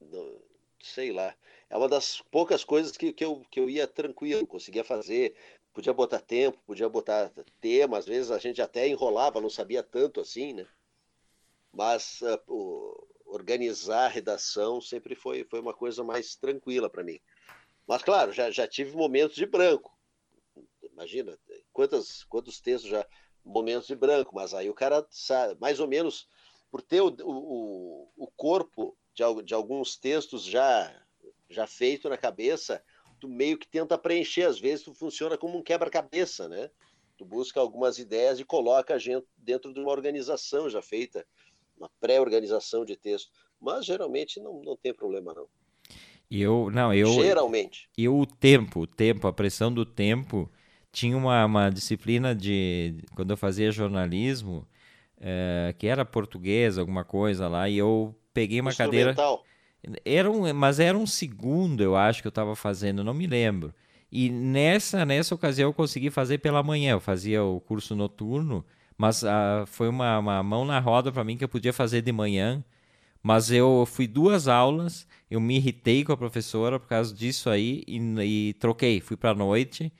[0.00, 0.40] Não,
[0.82, 1.34] sei lá.
[1.70, 5.34] É uma das poucas coisas que, que, eu, que eu ia tranquilo, conseguia fazer.
[5.72, 10.20] Podia botar tempo, podia botar tema, às vezes a gente até enrolava, não sabia tanto
[10.20, 10.66] assim, né?
[11.72, 17.18] Mas uh, organizar a redação sempre foi, foi uma coisa mais tranquila para mim.
[17.86, 19.96] Mas, claro, já, já tive momentos de branco.
[20.92, 21.38] Imagina,
[21.72, 23.06] quantos, quantos textos já.
[23.44, 26.28] Momentos de branco, mas aí o cara sabe, mais ou menos,
[26.70, 30.96] por ter o, o, o corpo de, de alguns textos já
[31.52, 32.82] já feito na cabeça,
[33.20, 34.44] tu meio que tenta preencher.
[34.44, 36.70] Às vezes tu funciona como um quebra-cabeça, né?
[37.16, 41.26] Tu busca algumas ideias e coloca a gente dentro de uma organização já feita,
[41.76, 43.30] uma pré-organização de texto.
[43.60, 45.48] Mas geralmente não, não tem problema, não.
[46.40, 47.12] Eu, não, eu.
[47.12, 47.88] Geralmente.
[47.96, 50.50] E o tempo, o tempo, a pressão do tempo.
[50.90, 52.96] Tinha uma, uma disciplina de.
[53.14, 54.66] Quando eu fazia jornalismo,
[55.20, 59.14] é, que era português, alguma coisa lá, e eu peguei uma cadeira.
[60.04, 63.74] Era um, mas era um segundo, eu acho, que eu estava fazendo, não me lembro.
[64.10, 66.92] E nessa, nessa ocasião eu consegui fazer pela manhã.
[66.92, 68.64] Eu fazia o curso noturno,
[68.96, 72.12] mas uh, foi uma, uma mão na roda para mim que eu podia fazer de
[72.12, 72.62] manhã.
[73.22, 77.84] Mas eu fui duas aulas, eu me irritei com a professora por causa disso aí
[77.86, 77.98] e,
[78.48, 79.00] e troquei.
[79.00, 79.92] Fui para a noite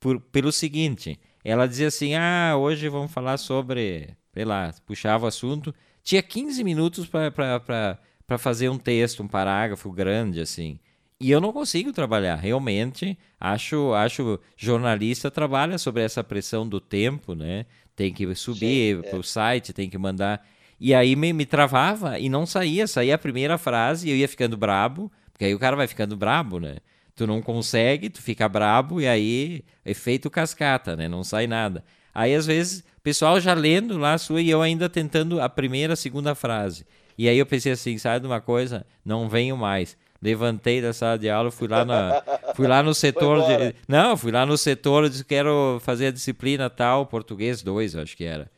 [0.00, 5.28] por, pelo seguinte: ela dizia assim, ah, hoje vamos falar sobre, sei lá, puxava o
[5.28, 5.74] assunto.
[6.02, 10.78] Tinha 15 minutos para para fazer um texto, um parágrafo grande assim.
[11.18, 12.36] E eu não consigo trabalhar.
[12.36, 17.64] Realmente, acho, acho jornalista trabalha sobre essa pressão do tempo, né?
[17.96, 19.24] Tem que subir para o é.
[19.24, 20.46] site, tem que mandar.
[20.80, 22.86] E aí me, me travava e não saía.
[22.86, 26.16] Saía a primeira frase e eu ia ficando brabo, porque aí o cara vai ficando
[26.16, 26.76] brabo, né?
[27.14, 31.08] Tu não consegue, tu fica brabo e aí efeito cascata, né?
[31.08, 31.84] Não sai nada.
[32.14, 35.94] Aí às vezes, pessoal já lendo lá a sua e eu ainda tentando a primeira,
[35.94, 36.84] a segunda frase.
[37.16, 38.84] E aí eu pensei assim, sabe de uma coisa?
[39.02, 39.96] Não venho mais.
[40.20, 42.22] Levantei da sala de aula, fui lá, na,
[42.54, 43.74] fui lá no setor de.
[43.88, 48.24] Não, fui lá no setor, disse quero fazer a disciplina tal, português 2, acho que
[48.24, 48.50] era.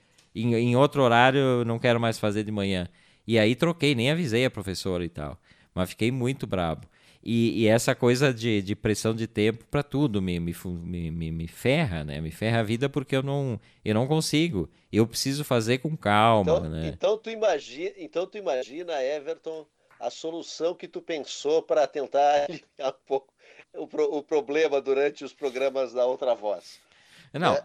[0.43, 2.89] Em, em outro horário, não quero mais fazer de manhã.
[3.27, 5.39] E aí troquei, nem avisei a professora e tal.
[5.75, 6.87] Mas fiquei muito brabo.
[7.23, 10.55] E, e, essa coisa de, de pressão de tempo para tudo me, me,
[11.11, 12.19] me, me, ferra, né?
[12.19, 14.71] Me ferra a vida porque eu não, eu não consigo.
[14.91, 16.89] Eu preciso fazer com calma, então, né?
[16.89, 19.67] Então tu, imagina, então tu imagina, Everton,
[19.99, 23.33] a solução que tu pensou para tentar aliviar um pouco
[23.75, 26.81] o, pro, o, problema durante os programas da outra voz.
[27.35, 27.55] Não.
[27.55, 27.65] É,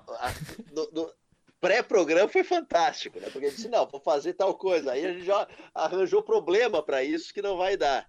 [1.60, 3.28] pré-programa foi fantástico, né?
[3.32, 4.92] Porque ele disse, não, vou fazer tal coisa.
[4.92, 8.08] Aí a gente já arranjou problema para isso que não vai dar.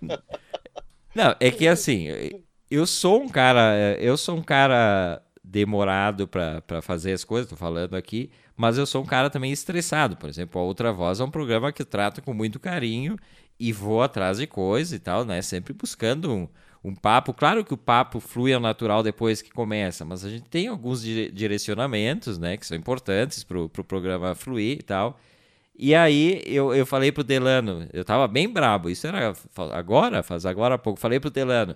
[0.00, 0.18] Né?
[1.14, 2.06] Não, é que assim,
[2.70, 7.94] eu sou um cara, eu sou um cara demorado para fazer as coisas, tô falando
[7.94, 10.16] aqui, mas eu sou um cara também estressado.
[10.16, 13.18] Por exemplo, a Outra Voz é um programa que eu trato com muito carinho
[13.60, 15.42] e vou atrás de coisa e tal, né?
[15.42, 16.48] Sempre buscando um,
[16.84, 17.32] um papo.
[17.32, 21.02] Claro que o papo flui ao natural depois que começa, mas a gente tem alguns
[21.02, 25.18] direcionamentos, né, que são importantes para o pro programa fluir e tal.
[25.74, 29.32] E aí eu, eu falei pro Delano, eu tava bem brabo, isso era
[29.72, 31.74] agora, faz agora há pouco, falei pro Delano,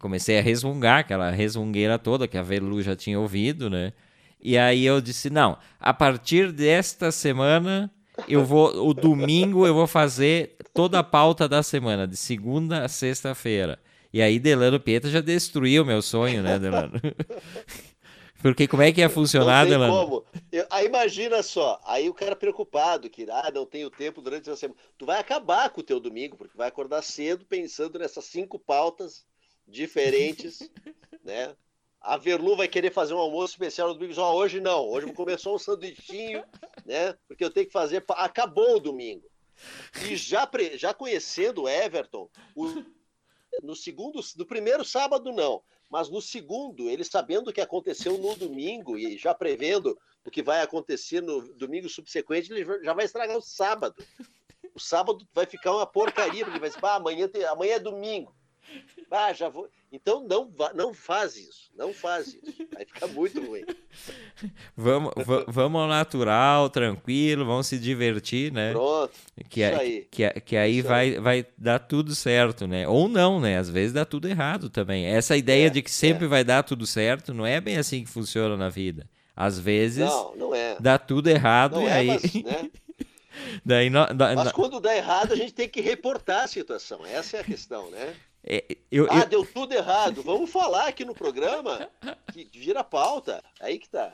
[0.00, 3.92] comecei a resmungar, aquela resmungueira toda que a Velu já tinha ouvido, né?
[4.40, 7.90] E aí eu disse, não, a partir desta semana
[8.28, 12.88] eu vou, o domingo eu vou fazer toda a pauta da semana, de segunda a
[12.88, 13.78] sexta-feira.
[14.16, 16.94] E aí Delano Pieta já destruiu meu sonho, né, Delano?
[18.40, 19.92] Porque como é que ia funcionar, não Delano?
[19.92, 20.24] Como.
[20.50, 24.56] Eu, aí imagina só, aí o cara preocupado, que ah, não tenho tempo durante a
[24.56, 24.80] semana.
[24.96, 29.22] Tu vai acabar com o teu domingo, porque vai acordar cedo pensando nessas cinco pautas
[29.68, 30.60] diferentes,
[31.22, 31.54] né?
[32.00, 34.14] A Verlu vai querer fazer um almoço especial no domingo.
[34.14, 36.42] Só hoje não, hoje começou um sanduichinho,
[36.86, 37.14] né?
[37.28, 38.02] Porque eu tenho que fazer.
[38.08, 39.28] Acabou o domingo.
[40.08, 42.82] E já, já conhecendo o Everton, o,
[43.62, 48.34] no segundo, no primeiro sábado não, mas no segundo, ele sabendo o que aconteceu no
[48.34, 53.36] domingo e já prevendo o que vai acontecer no domingo subsequente, ele já vai estragar
[53.36, 53.94] o sábado.
[54.74, 58.34] O sábado vai ficar uma porcaria, porque vai dizer, ah, amanhã, tem, amanhã é domingo.
[59.10, 59.68] Ah, já vou.
[59.92, 61.70] Então não, não faz isso.
[61.76, 62.66] Não faz isso.
[62.72, 63.64] Vai ficar muito ruim.
[64.76, 65.12] Vamos,
[65.46, 68.72] vamos ao natural, tranquilo, vamos se divertir, né?
[68.72, 69.12] Pronto.
[69.48, 70.08] Que, isso aí.
[70.10, 71.18] Que, que aí vai, aí.
[71.18, 72.86] vai dar tudo certo, né?
[72.86, 73.58] Ou não, né?
[73.58, 75.06] Às vezes dá tudo errado também.
[75.06, 76.28] Essa ideia é, de que sempre é.
[76.28, 79.08] vai dar tudo certo não é bem assim que funciona na vida.
[79.34, 80.76] Às vezes não, não é.
[80.80, 82.06] dá tudo errado não e é, aí.
[82.08, 82.70] Mas, né?
[83.64, 87.04] Daí, mas quando dá errado, a gente tem que reportar a situação.
[87.04, 88.14] Essa é a questão, né?
[88.48, 89.28] É, eu, ah, eu...
[89.28, 90.22] deu tudo errado.
[90.22, 91.88] Vamos falar aqui no programa
[92.32, 93.42] que vira pauta.
[93.60, 94.12] Aí que tá.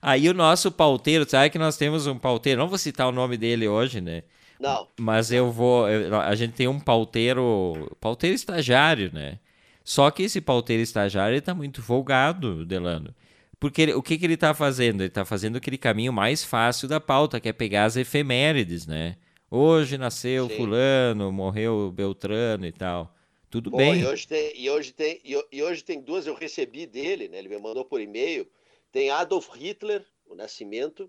[0.00, 3.36] Aí o nosso pauteiro, sabe que nós temos um pauteiro, não vou citar o nome
[3.36, 4.22] dele hoje, né?
[4.60, 4.86] Não.
[4.98, 5.86] Mas eu vou.
[5.86, 7.90] A gente tem um pauteiro.
[8.00, 9.40] Pauteiro estagiário, né?
[9.82, 13.14] Só que esse pauteiro estagiário está muito folgado, Delano.
[13.60, 15.00] Porque ele, o que, que ele está fazendo?
[15.00, 19.16] Ele está fazendo aquele caminho mais fácil da pauta, que é pegar as efemérides, né?
[19.50, 20.56] Hoje nasceu Sim.
[20.56, 23.13] Fulano, morreu Beltrano e tal.
[23.54, 24.00] Tudo Bom, bem.
[24.00, 27.38] E hoje, tem, e, hoje tem, e hoje tem duas, eu recebi dele, né?
[27.38, 28.50] Ele me mandou por e-mail.
[28.90, 31.08] Tem Adolf Hitler, o nascimento,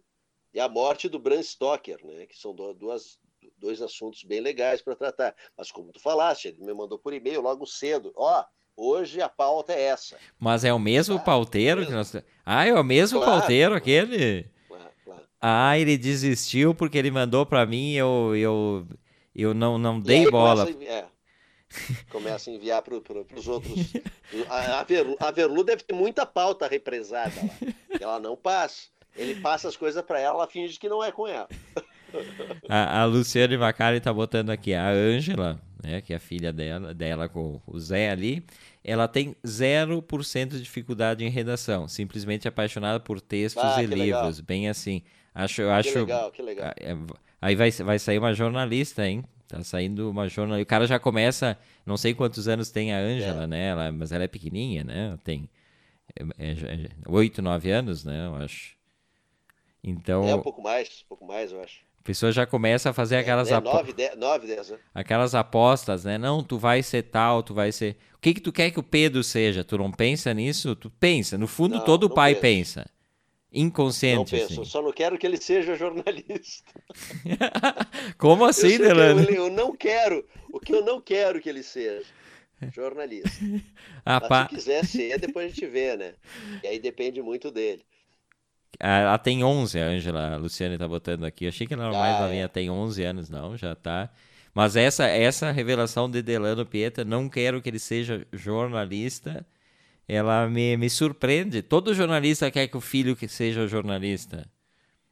[0.53, 2.27] e a morte do Bram Stoker, né?
[2.27, 3.17] Que são duas,
[3.57, 5.35] dois assuntos bem legais para tratar.
[5.57, 8.13] Mas como tu falaste, ele me mandou por e-mail logo cedo.
[8.15, 8.45] Ó,
[8.77, 10.15] hoje a pauta é essa.
[10.37, 11.93] Mas é o mesmo ah, pauteiro mesmo.
[11.93, 12.15] que nós.
[12.45, 14.45] Ah, é o mesmo claro, pauteiro aquele?
[14.67, 15.23] Claro, claro.
[15.41, 18.87] Ah, ele desistiu porque ele mandou para mim eu eu
[19.33, 20.71] eu não não dei bola.
[20.71, 21.14] Começa, é,
[22.09, 23.73] Começa a enviar para os outros.
[24.49, 27.73] A, a, Verlu, a Verlu deve ter muita pauta represada lá.
[27.99, 28.87] Ela não passa.
[29.15, 31.47] Ele passa as coisas para ela, ela finge que não é com ela.
[32.69, 36.93] A, a Luciane Macari está botando aqui a Ângela, né, que é a filha dela,
[36.93, 38.45] dela com o Zé ali.
[38.83, 44.45] Ela tem 0% de dificuldade em redação, simplesmente apaixonada por textos ah, e livros, legal.
[44.45, 45.03] bem assim.
[45.33, 45.99] Acho, que acho.
[45.99, 46.73] legal, que legal.
[46.79, 46.95] É,
[47.41, 49.25] aí vai, vai sair uma jornalista, hein?
[49.55, 50.63] Tá saindo uma jornalista.
[50.63, 53.47] O cara já começa, não sei quantos anos tem a Ângela, é.
[53.47, 53.67] né?
[53.67, 55.17] Ela, mas ela é pequenininha, né?
[55.23, 55.49] Tem
[56.37, 58.25] é, é, oito, nove anos, né?
[58.27, 58.75] Eu acho.
[59.81, 60.27] Então.
[60.27, 61.85] É um pouco mais, um pouco mais, eu acho.
[61.99, 63.95] A pessoa já começa a fazer é, aquelas é, apostas.
[63.95, 64.77] Né?
[64.93, 66.17] Aquelas apostas, né?
[66.17, 67.97] Não, tu vai ser tal, tu vai ser.
[68.15, 69.63] O que que tu quer que o Pedro seja?
[69.63, 70.75] Tu não pensa nisso?
[70.75, 71.37] Tu pensa.
[71.37, 72.75] No fundo, não, todo pai penso.
[72.75, 72.94] pensa.
[73.55, 74.33] Inconsciente.
[74.33, 74.69] Não penso, assim.
[74.69, 76.73] só não quero que ele seja jornalista.
[78.19, 79.21] Como assim, Delano?
[79.23, 82.05] Eu, eu, não quero, o que eu não quero que ele seja.
[82.73, 83.29] Jornalista.
[84.07, 86.13] Ah, Mas, se quiser ser, depois a gente vê, né?
[86.63, 87.83] E aí depende muito dele.
[88.79, 91.45] Ah, ela tem 11, a Angela, a Luciane tá botando aqui.
[91.45, 92.47] Eu achei que ela era ah, mais novinha, é.
[92.47, 94.11] tem 11 anos, não, já tá.
[94.53, 99.43] Mas essa, essa revelação de Delano Pieta, não quero que ele seja jornalista
[100.07, 101.61] ela me, me surpreende.
[101.61, 104.49] Todo jornalista quer que o filho que seja jornalista.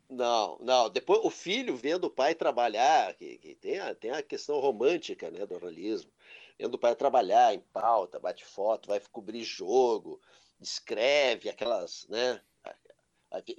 [0.09, 0.89] Não, não.
[0.89, 5.31] Depois o filho vendo o pai trabalhar, que, que tem, a, tem a questão romântica
[5.31, 6.11] né, do jornalismo.
[6.59, 10.21] vendo o pai trabalhar em pauta, bate foto, vai cobrir jogo,
[10.61, 12.39] escreve aquelas, né?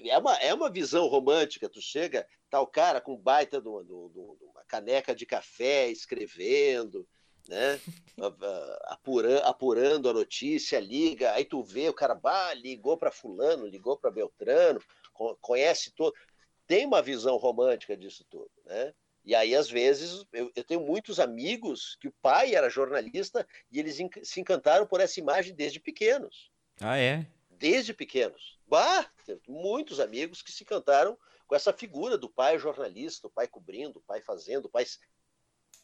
[0.06, 1.68] É uma, é uma visão romântica.
[1.68, 7.06] Tu chega, tá o cara com baita de uma caneca de café escrevendo,
[7.48, 7.80] né?
[8.86, 13.96] apurando, apurando a notícia, liga, aí tu vê o cara, bah, ligou para fulano, ligou
[13.96, 14.80] para Beltrano,
[15.40, 16.14] conhece todo.
[16.66, 18.94] Tem uma visão romântica disso tudo, né?
[19.24, 23.78] E aí, às vezes, eu, eu, tenho muitos amigos que o pai era jornalista e
[23.80, 26.50] eles se encantaram por essa imagem desde pequenos.
[26.78, 27.26] Ah, é?
[27.48, 28.58] Desde pequenos.
[28.66, 29.10] Bah,
[29.48, 34.02] muitos amigos que se encantaram com essa figura do pai jornalista, o pai cobrindo, o
[34.02, 34.84] pai fazendo, o pai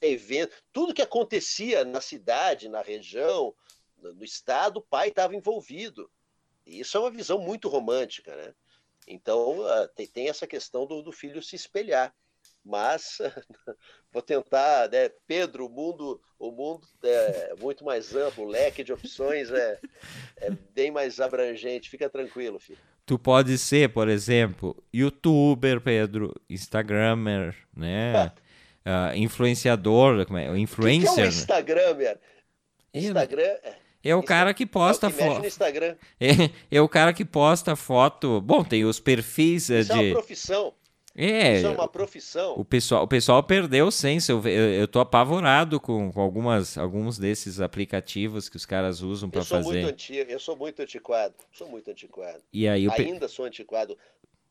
[0.01, 3.55] evento, tudo que acontecia na cidade, na região,
[3.99, 6.11] no estado, o pai estava envolvido.
[6.67, 8.55] E isso é uma visão muito romântica, né?
[9.07, 12.15] Então uh, tem, tem, essa questão do, do, filho se espelhar.
[12.65, 13.19] Mas
[14.13, 15.09] vou tentar, né?
[15.27, 19.81] Pedro, o mundo, o mundo é muito mais amplo, o leque de opções é,
[20.37, 21.91] é bem mais abrangente.
[21.91, 22.79] Fica tranquilo, filho.
[23.07, 28.33] Tu pode ser, por exemplo, youtuber, Pedro, instagramer, né?
[28.87, 30.59] uh, influenciador, como é?
[30.59, 31.11] influencer.
[31.11, 32.07] O que, é o Instagram,
[32.95, 35.47] Instagram é, é o cara que posta é foto.
[35.47, 35.97] Instagram.
[36.21, 38.41] É, é o cara que posta foto.
[38.41, 39.99] Bom, tem os perfis Isso de.
[39.99, 40.75] É uma profissão.
[41.15, 42.55] É, Isso é uma profissão.
[42.57, 44.33] O pessoal, o pessoal perdeu o senso.
[44.33, 49.29] Eu, eu, eu tô apavorado com, com algumas, alguns desses aplicativos que os caras usam
[49.29, 49.83] para fazer.
[49.83, 51.35] Muito antigo, eu sou muito antiquado.
[51.53, 52.43] Sou muito antiquado.
[52.53, 53.99] E aí, Ainda sou antiquado.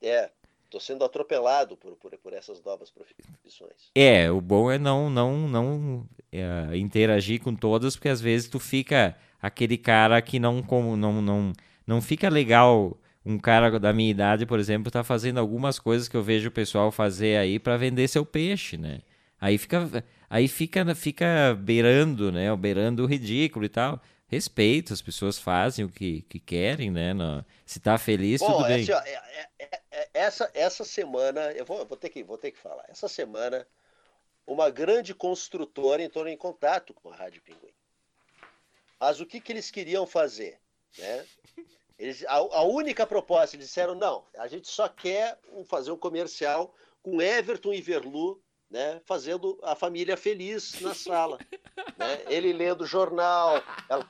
[0.01, 0.29] É,
[0.69, 3.89] Estou sendo atropelado por, por, por, essas novas profissões.
[3.95, 8.59] É, o bom é não não não é, interagir com todas, porque às vezes tu
[8.59, 11.53] fica aquele cara que não como não não
[11.87, 12.95] não fica legal.
[13.25, 16.51] Um cara da minha idade, por exemplo, está fazendo algumas coisas que eu vejo o
[16.51, 19.01] pessoal fazer aí para vender seu peixe, né?
[19.41, 22.55] Aí fica aí fica fica beirando, né?
[22.55, 27.13] Beirando o ridículo e tal respeito, as pessoas fazem o que, que querem, né?
[27.13, 28.83] No, se tá feliz, Bom, tudo bem.
[28.83, 32.51] Assim, ó, é, é, é, essa, essa semana, eu vou, vou, ter que, vou ter
[32.51, 33.67] que falar, essa semana,
[34.45, 37.73] uma grande construtora entrou em contato com a Rádio Pinguim.
[38.99, 40.59] Mas o que, que eles queriam fazer?
[40.97, 41.25] Né?
[41.97, 46.73] Eles, a, a única proposta, eles disseram, não, a gente só quer fazer um comercial
[47.01, 51.39] com Everton e Verlu né, fazendo a família feliz na sala.
[51.97, 52.23] Né?
[52.27, 54.07] Ele lendo jornal, ela,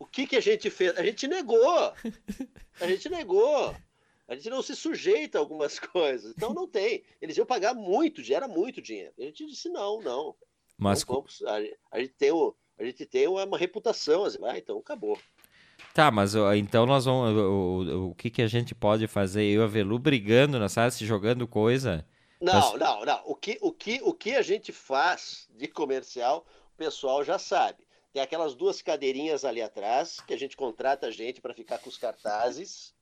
[0.00, 0.96] o que, que a gente fez?
[0.96, 1.92] A gente negou.
[2.80, 3.76] A gente negou.
[4.26, 6.32] A gente não se sujeita a algumas coisas.
[6.34, 7.04] Então não tem.
[7.20, 9.12] Eles iam pagar muito, era muito dinheiro.
[9.18, 10.34] A gente disse não, não.
[10.78, 11.56] Mas não vamos, a,
[11.92, 14.24] a, gente tem, o, a gente tem uma, reputação.
[14.24, 15.18] Assim, ah, então acabou.
[15.92, 17.36] Tá, mas então nós vamos.
[17.36, 19.44] O, o, o, que, que a gente pode fazer?
[19.44, 22.06] Eu e a Velu brigando na sala, se jogando coisa.
[22.40, 23.22] Não, não, não.
[23.26, 27.84] O que, o, que, o que a gente faz de comercial, o pessoal já sabe.
[28.12, 31.88] Tem aquelas duas cadeirinhas ali atrás, que a gente contrata a gente para ficar com
[31.88, 32.92] os cartazes.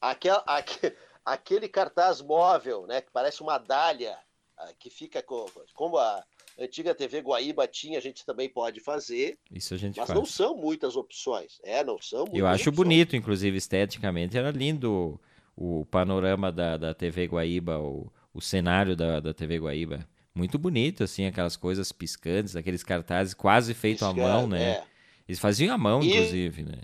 [0.00, 4.18] Aquel, aquele, aquele cartaz móvel, né, que parece uma dália,
[4.56, 6.24] ah, que fica com, como a
[6.58, 9.38] antiga TV Guaíba tinha, a gente também pode fazer.
[9.50, 10.18] Isso a gente mas faz.
[10.18, 11.60] não são muitas opções.
[11.62, 12.76] É, não são Eu acho opções.
[12.76, 14.36] bonito, inclusive, esteticamente.
[14.36, 15.20] Era lindo
[15.56, 20.58] o, o panorama da, da TV Guaíba, o, o cenário da, da TV Guaíba muito
[20.58, 24.62] bonito, assim, aquelas coisas piscantes, aqueles cartazes quase feitos à mão, né?
[24.62, 24.84] É.
[25.28, 26.10] Eles faziam à mão, e...
[26.10, 26.78] inclusive, né?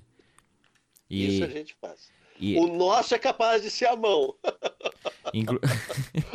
[1.08, 1.36] E...
[1.36, 2.10] Isso a gente faz.
[2.38, 2.56] E...
[2.56, 4.34] O nosso é capaz de ser à mão.
[5.34, 5.58] Inclu...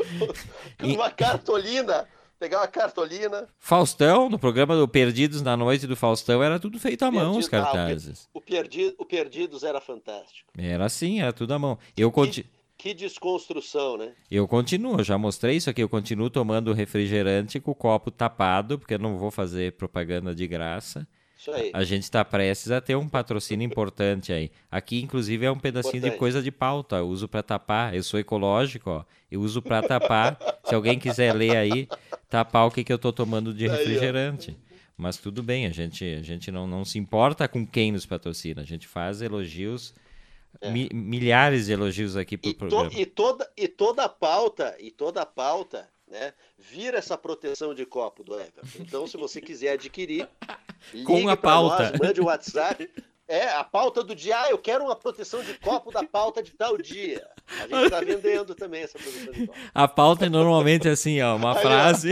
[0.84, 2.08] uma cartolina,
[2.40, 3.48] pegar uma cartolina.
[3.58, 7.38] Faustão, no programa do Perdidos na Noite do Faustão, era tudo feito à Perdido, mão,
[7.38, 8.26] os cartazes.
[8.26, 10.52] Ah, o, Perdido, o Perdidos era fantástico.
[10.58, 11.78] Era assim, era tudo à mão.
[11.96, 12.50] Eu continuo.
[12.84, 14.12] Que desconstrução, né?
[14.30, 15.82] Eu continuo, já mostrei isso aqui.
[15.82, 20.46] Eu continuo tomando refrigerante com o copo tapado, porque eu não vou fazer propaganda de
[20.46, 21.08] graça.
[21.38, 21.72] Isso aí.
[21.74, 24.52] A gente está prestes a ter um patrocínio importante aí.
[24.70, 26.12] Aqui, inclusive, é um pedacinho importante.
[26.12, 26.98] de coisa de pauta.
[26.98, 27.96] Eu uso para tapar.
[27.96, 29.06] Eu sou ecológico, ó.
[29.32, 30.38] Eu uso para tapar.
[30.66, 31.88] Se alguém quiser ler aí,
[32.30, 34.58] tapar o que, que eu estou tomando de refrigerante.
[34.98, 38.62] Mas tudo bem, a gente, a gente não, não se importa com quem nos patrocina.
[38.62, 39.94] A gente faz elogios
[40.62, 40.70] é.
[40.70, 42.90] Mi, milhares de elogios aqui pro e programa.
[42.90, 47.74] To, e, toda, e toda a pauta, e toda a pauta, né, vira essa proteção
[47.74, 48.62] de copo do Everton.
[48.80, 50.28] Então, se você quiser adquirir,
[51.06, 52.90] com a pauta, nós, mande o WhatsApp.
[53.26, 56.52] É, a pauta do dia, ah, eu quero uma proteção de copo da pauta de
[56.52, 57.26] tal dia.
[57.58, 59.60] A gente está vendendo também essa proteção de copo.
[59.74, 62.10] A pauta é normalmente assim, ó, uma frase.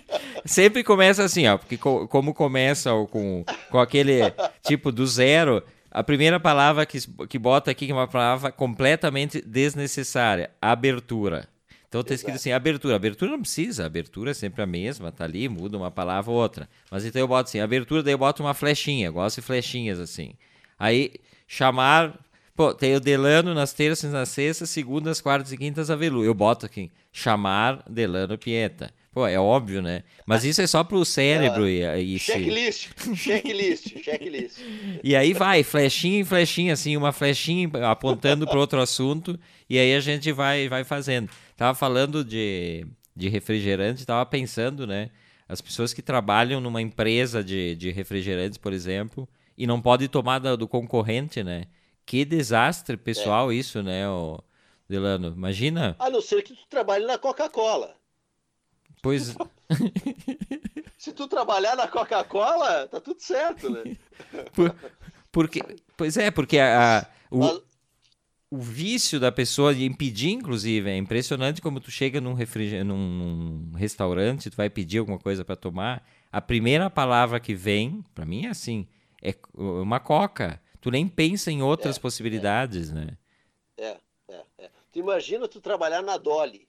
[0.44, 4.20] Sempre começa assim, ó, porque como começa com, com aquele
[4.62, 9.40] tipo do zero, a primeira palavra que, que bota aqui, que é uma palavra completamente
[9.42, 11.48] desnecessária: abertura.
[11.88, 12.94] Então tá escrito assim, abertura.
[12.94, 16.36] Abertura não precisa, a abertura é sempre a mesma, tá ali, muda uma palavra ou
[16.36, 16.68] outra.
[16.88, 20.34] Mas então eu boto assim, abertura, daí eu boto uma flechinha, gosto de flechinhas assim.
[20.78, 21.12] Aí,
[21.48, 22.16] chamar.
[22.54, 26.24] Pô, tem o Delano nas terças, nas sextas, segundas, quartas e quintas, Avelu.
[26.24, 28.92] Eu boto aqui, chamar Delano Pieta.
[29.12, 30.04] Pô, é óbvio, né?
[30.24, 31.82] Mas isso é só pro cérebro e,
[32.14, 34.58] e Checklist, checklist, checklist.
[35.02, 39.38] E aí vai, flechinha em flechinha, assim, uma flechinha apontando para outro assunto,
[39.68, 41.28] e aí a gente vai, vai fazendo.
[41.56, 42.86] Tava falando de,
[43.16, 45.10] de refrigerante, tava pensando, né?
[45.48, 50.38] As pessoas que trabalham numa empresa de, de refrigerantes, por exemplo, e não pode tomar
[50.38, 51.64] do, do concorrente, né?
[52.06, 53.56] Que desastre pessoal é.
[53.56, 54.38] isso, né, ô
[54.88, 55.34] Delano?
[55.36, 55.96] Imagina.
[55.98, 57.99] A não ser que tu trabalhe na Coca-Cola.
[59.02, 59.34] Pois.
[60.98, 63.96] Se tu trabalhar na Coca-Cola, tá tudo certo, né?
[64.52, 64.74] Por,
[65.32, 65.60] porque,
[65.96, 67.62] pois é, porque a, a o, Mas...
[68.50, 72.84] o vício da pessoa de impedir, inclusive, é impressionante como tu chega num, refriger...
[72.84, 78.26] num restaurante, tu vai pedir alguma coisa para tomar, a primeira palavra que vem, para
[78.26, 78.86] mim é assim,
[79.22, 80.60] é uma coca.
[80.80, 82.94] Tu nem pensa em outras é, possibilidades, é.
[82.94, 83.18] né?
[83.76, 83.96] É,
[84.28, 84.70] é, é.
[84.92, 86.68] Tu imagina tu trabalhar na Dolly.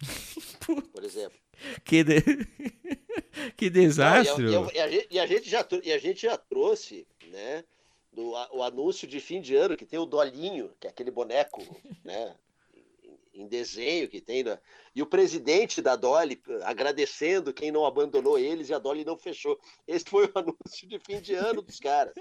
[0.92, 1.38] por exemplo.
[1.84, 2.20] Que, de...
[3.56, 4.44] que desastre!
[4.44, 7.06] Não, e, a, e, a, gente, e, a, gente já, e a gente já trouxe,
[7.28, 7.64] né?
[8.12, 11.60] Do, o anúncio de fim de ano que tem o Dolinho, que é aquele boneco,
[12.04, 12.36] né?
[13.34, 14.44] em desenho que tem.
[14.44, 14.58] Né?
[14.94, 19.58] E o presidente da Dolly agradecendo quem não abandonou eles e a Dolly não fechou.
[19.86, 22.14] Esse foi o anúncio de fim de ano dos caras.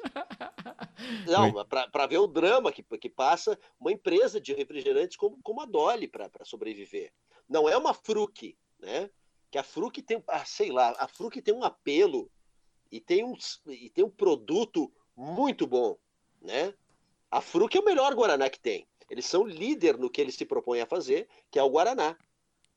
[1.28, 5.66] Não, para ver o drama que, que passa uma empresa de refrigerantes como, como a
[5.66, 7.12] Dolly para sobreviver.
[7.48, 9.10] Não é uma Fruc, né?
[9.52, 12.30] Que a Fruc tem, ah, sei lá, a Fruc tem um apelo
[12.92, 13.36] e tem um,
[13.68, 15.98] e tem um produto muito bom,
[16.42, 16.74] né?
[17.30, 18.88] A Fruc é o melhor Guaraná que tem.
[19.10, 22.18] Eles são líder no que eles se propõem a fazer, que é o Guaraná.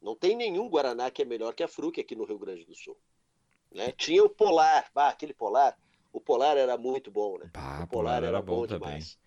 [0.00, 2.74] Não tem nenhum Guaraná que é melhor que a Fruc aqui no Rio Grande do
[2.74, 2.96] Sul.
[3.72, 3.92] Né?
[3.92, 5.76] Tinha o Polar, bah, aquele Polar.
[6.12, 7.50] O Polar era muito bom, né?
[7.52, 9.18] Bah, o Polar, era, era, bom, bom demais.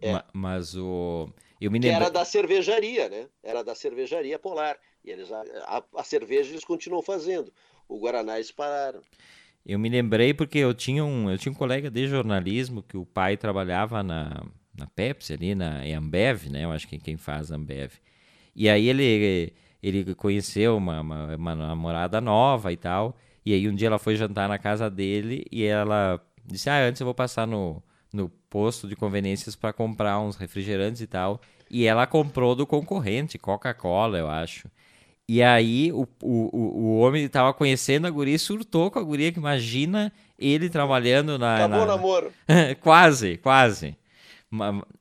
[0.00, 0.24] É.
[0.32, 1.28] Mas o.
[1.60, 1.96] Eu me lembro...
[1.96, 3.28] era da cervejaria, né?
[3.42, 4.78] Era da cervejaria Polar.
[5.04, 7.52] E eles, a, a, cerveja eles continuam fazendo.
[7.88, 9.02] O Guaraná eles pararam.
[9.64, 13.04] Eu me lembrei porque eu tinha um, eu tinha um colega de jornalismo que o
[13.04, 14.42] pai trabalhava na,
[14.74, 16.64] na Pepsi ali, na Ambev, né?
[16.64, 17.92] Eu acho que quem faz Ambev.
[18.56, 19.52] E aí ele,
[19.82, 23.16] ele conheceu uma, uma, uma namorada nova e tal.
[23.44, 27.00] E aí um dia ela foi jantar na casa dele e ela disse: Ah, antes
[27.00, 27.82] eu vou passar no,
[28.12, 31.40] no posto de conveniências para comprar uns refrigerantes e tal.
[31.70, 34.68] E ela comprou do concorrente, Coca-Cola, eu acho.
[35.28, 39.30] E aí o, o, o homem estava conhecendo a guria e surtou com a guria,
[39.30, 41.54] que imagina ele trabalhando na.
[41.54, 41.84] Acabou na...
[41.84, 42.32] o namoro.
[42.82, 43.96] quase, quase.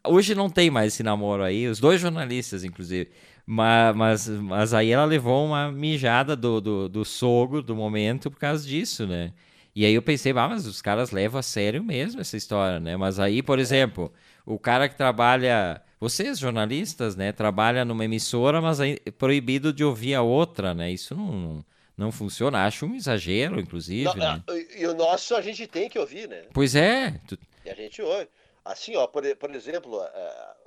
[0.07, 3.09] Hoje não tem mais esse namoro aí, os dois jornalistas, inclusive.
[3.43, 8.37] Mas, mas, mas aí ela levou uma mijada do, do, do sogro do momento por
[8.37, 9.33] causa disso, né?
[9.75, 12.97] E aí eu pensei, ah, mas os caras levam a sério mesmo essa história, né?
[12.97, 14.11] Mas aí, por exemplo,
[14.45, 15.81] o cara que trabalha.
[15.99, 17.31] Vocês, jornalistas, né?
[17.31, 20.91] Trabalha numa emissora, mas é proibido de ouvir a outra, né?
[20.91, 21.63] Isso não,
[21.97, 22.65] não funciona.
[22.65, 24.05] Acho um exagero, inclusive.
[24.05, 24.43] Não, né?
[24.77, 26.43] E o nosso a gente tem que ouvir, né?
[26.53, 27.19] Pois é.
[27.27, 27.37] Tu...
[27.65, 28.27] E a gente ouve.
[28.63, 30.09] Assim, ó, por, por exemplo, uh,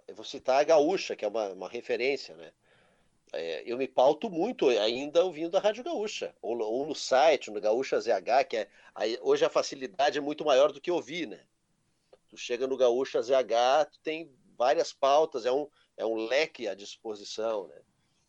[0.08, 2.50] eu vou citar a Gaúcha, que é uma, uma referência, né?
[3.32, 7.60] É, eu me pauto muito ainda ouvindo a Rádio Gaúcha, ou, ou no site, no
[7.60, 11.40] Gaúcha ZH, que é, aí, hoje a facilidade é muito maior do que ouvir, né?
[12.28, 15.66] Tu chega no Gaúcha ZH, tu tem várias pautas, é um,
[15.96, 17.80] é um leque à disposição, né?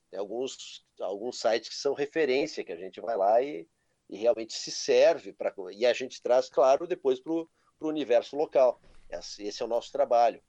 [0.09, 3.67] Tem alguns, alguns sites que são referência, que a gente vai lá e,
[4.09, 7.49] e realmente se serve, para e a gente traz, claro, depois para o
[7.81, 8.79] universo local.
[9.09, 10.41] Esse é o nosso trabalho.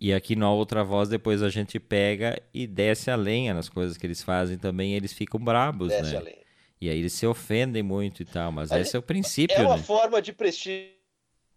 [0.00, 3.98] E aqui na outra voz, depois a gente pega e desce a lenha nas coisas
[3.98, 6.16] que eles fazem também, eles ficam brabos, desce né?
[6.16, 6.40] A lenha.
[6.80, 9.76] E aí eles se ofendem muito e tal, mas esse é o princípio, É uma
[9.76, 9.82] né?
[9.82, 11.00] forma de prestigiar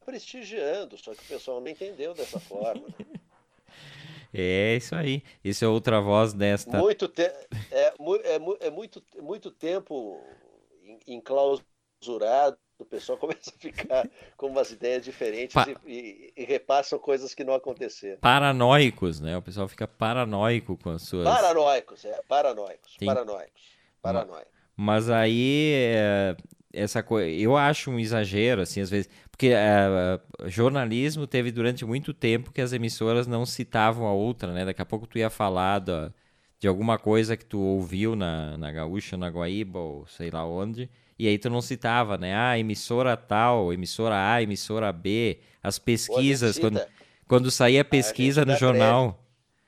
[0.06, 2.84] prestigiando, só que o pessoal não entendeu dessa forma.
[4.36, 5.22] É isso aí.
[5.44, 6.80] Esse é outra voz desta.
[6.80, 7.22] Muito te...
[7.22, 7.94] é, é,
[8.62, 10.20] é, muito, muito tempo
[11.06, 15.68] enclausurado o pessoal começa a ficar com umas ideias diferentes pa...
[15.86, 18.20] e, e, repassam coisas que não aconteceram.
[18.20, 19.38] Paranoicos, né?
[19.38, 21.24] O pessoal fica paranoico com as suas.
[21.24, 23.08] Paranoicos, é, paranoicos, Tem...
[23.08, 23.62] paranoicos,
[24.02, 24.54] paranoicos.
[24.76, 26.36] Mas aí, é,
[26.74, 32.14] essa coisa, eu acho um exagero, assim, às vezes, porque é, jornalismo teve durante muito
[32.14, 34.66] tempo que as emissoras não citavam a outra, né?
[34.66, 36.12] Daqui a pouco tu ia falar da,
[36.64, 40.90] de alguma coisa que tu ouviu na, na Gaúcha, na Guaíba, ou sei lá onde,
[41.20, 42.34] e aí tu não citava, né?
[42.34, 46.82] Ah, emissora tal, emissora A, emissora B, as pesquisas, quando,
[47.28, 49.22] quando saía a pesquisa a no jornal.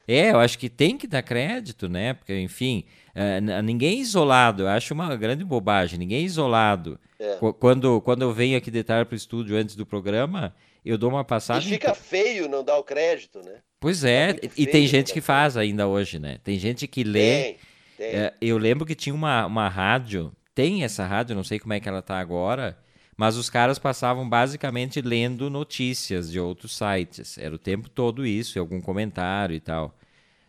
[0.07, 2.13] É, eu acho que tem que dar crédito, né?
[2.13, 4.63] Porque, enfim, uh, ninguém é isolado.
[4.63, 5.99] Eu acho uma grande bobagem.
[5.99, 6.97] Ninguém é isolado.
[7.19, 7.37] É.
[7.59, 11.25] Quando, quando eu venho aqui detalhar para o estúdio antes do programa, eu dou uma
[11.25, 11.71] passagem.
[11.71, 13.59] E fica feio não dar o crédito, né?
[13.85, 16.39] Pois é, e tem gente que faz ainda hoje, né?
[16.43, 17.43] Tem gente que lê.
[17.43, 17.57] Tem,
[17.95, 18.07] tem.
[18.07, 21.79] É, eu lembro que tinha uma, uma rádio, tem essa rádio, não sei como é
[21.79, 22.75] que ela tá agora,
[23.15, 27.37] mas os caras passavam basicamente lendo notícias de outros sites.
[27.37, 29.95] Era o tempo todo isso, algum comentário e tal.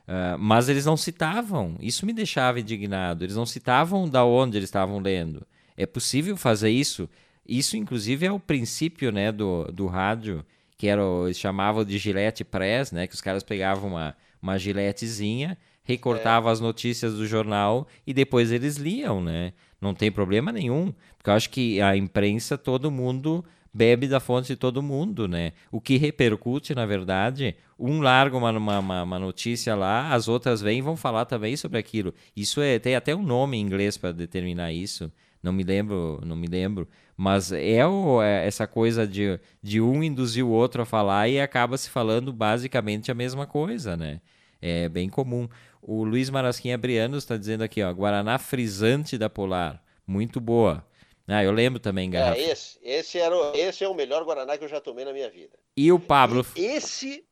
[0.09, 1.77] Uh, mas eles não citavam.
[1.79, 3.23] Isso me deixava indignado.
[3.23, 5.47] Eles não citavam da onde eles estavam lendo.
[5.77, 7.07] É possível fazer isso?
[7.47, 10.43] Isso, inclusive, é o princípio né, do, do rádio,
[10.77, 13.07] que era, eles chamavam de gilete press, né?
[13.07, 16.53] Que os caras pegavam uma, uma giletezinha, recortavam é.
[16.53, 19.53] as notícias do jornal e depois eles liam, né?
[19.81, 24.49] Não tem problema nenhum, porque eu acho que a imprensa, todo mundo bebe da fonte
[24.49, 25.53] de todo mundo, né?
[25.71, 30.79] O que repercute, na verdade, um larga uma, uma, uma notícia lá, as outras vêm
[30.79, 32.15] e vão falar também sobre aquilo.
[32.35, 35.13] Isso é, tem até um nome em inglês para determinar isso.
[35.47, 36.89] Não me lembro, não me lembro.
[37.17, 41.41] Mas é, o, é essa coisa de, de um induzir o outro a falar e
[41.41, 44.21] acaba se falando basicamente a mesma coisa, né?
[44.61, 45.49] É bem comum.
[45.81, 50.85] O Luiz Marasquinha Brianos está dizendo aqui, ó, Guaraná frisante da Polar, muito boa.
[51.29, 52.41] Ah, eu lembro também, é, garrafa.
[52.41, 55.13] É, esse, esse, era o, esse é o melhor Guaraná que eu já tomei na
[55.13, 55.57] minha vida.
[55.77, 56.45] E o Pablo?
[56.57, 57.25] E esse,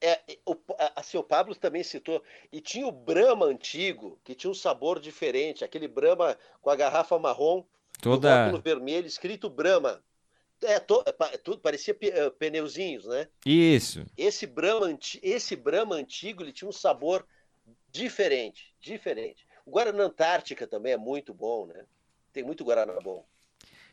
[0.00, 0.56] é, o,
[0.96, 2.22] assim, o Pablo também citou,
[2.52, 7.18] e tinha o Brahma antigo, que tinha um sabor diferente, aquele Brahma com a garrafa
[7.18, 7.64] marrom,
[8.00, 8.50] Toda...
[8.50, 10.02] no vermelho, escrito Brahma.
[10.62, 13.28] É, to, é, tudo parecia eh, pneuzinhos, né?
[13.46, 14.04] Isso.
[14.16, 17.26] Esse Brahma, esse Brahma antigo, ele tinha um sabor
[17.92, 19.44] Diferente, diferente.
[19.66, 21.84] O Guaraná Antártica também é muito bom, né?
[22.32, 23.24] Tem muito Guaraná bom.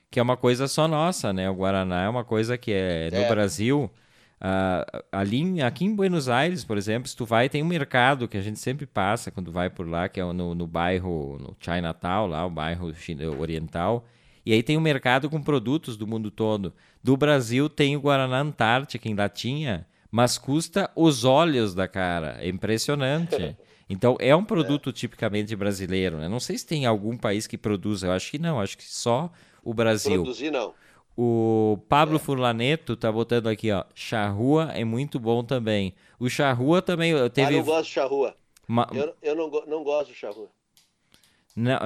[0.10, 1.49] Que é uma coisa só nossa, né?
[1.49, 3.28] O Guaraná é uma coisa que é, no é.
[3.28, 3.91] Brasil.
[4.40, 8.38] Uh, ali, aqui em Buenos Aires, por exemplo, se tu vai, tem um mercado que
[8.38, 12.28] a gente sempre passa quando vai por lá, que é no, no bairro, no Chinatown,
[12.28, 12.94] lá, o bairro
[13.40, 14.06] oriental.
[14.46, 16.74] E aí tem um mercado com produtos do mundo todo.
[17.04, 22.38] Do Brasil tem o Guaraná Antártica em latinha, mas custa os olhos da cara.
[22.40, 23.56] É impressionante.
[23.90, 24.92] Então é um produto é.
[24.92, 26.18] tipicamente brasileiro.
[26.18, 26.28] Né?
[26.28, 28.08] Não sei se tem algum país que produza.
[28.08, 28.60] Eu acho que não.
[28.60, 29.32] Acho que só
[29.64, 30.24] o Brasil.
[30.24, 30.74] Produzir não.
[31.18, 32.20] O Pablo.
[32.20, 33.84] Furlaneto tá botando aqui, ó.
[33.95, 35.95] Charrua é muito bom também.
[36.20, 37.55] O charrua também teve.
[37.55, 38.36] Ah, não gosto de charrua.
[38.68, 38.88] Ma...
[38.93, 40.47] Eu, eu não, não gosto de charrua.
[41.55, 41.80] Não,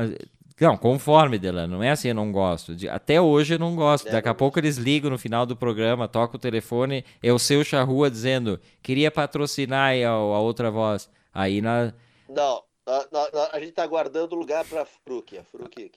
[0.60, 1.78] não, conforme, Delano.
[1.78, 2.76] Não é assim, eu não gosto.
[2.90, 4.08] Até hoje eu não gosto.
[4.08, 7.40] É, Daqui a pouco eles ligam no final do programa, toca o telefone, é o
[7.40, 11.10] seu charrua dizendo, queria patrocinar a, a outra voz.
[11.34, 11.94] Aí na.
[12.30, 15.92] Não, a, a, a gente tá guardando lugar para Fruc, a Fruc aqui.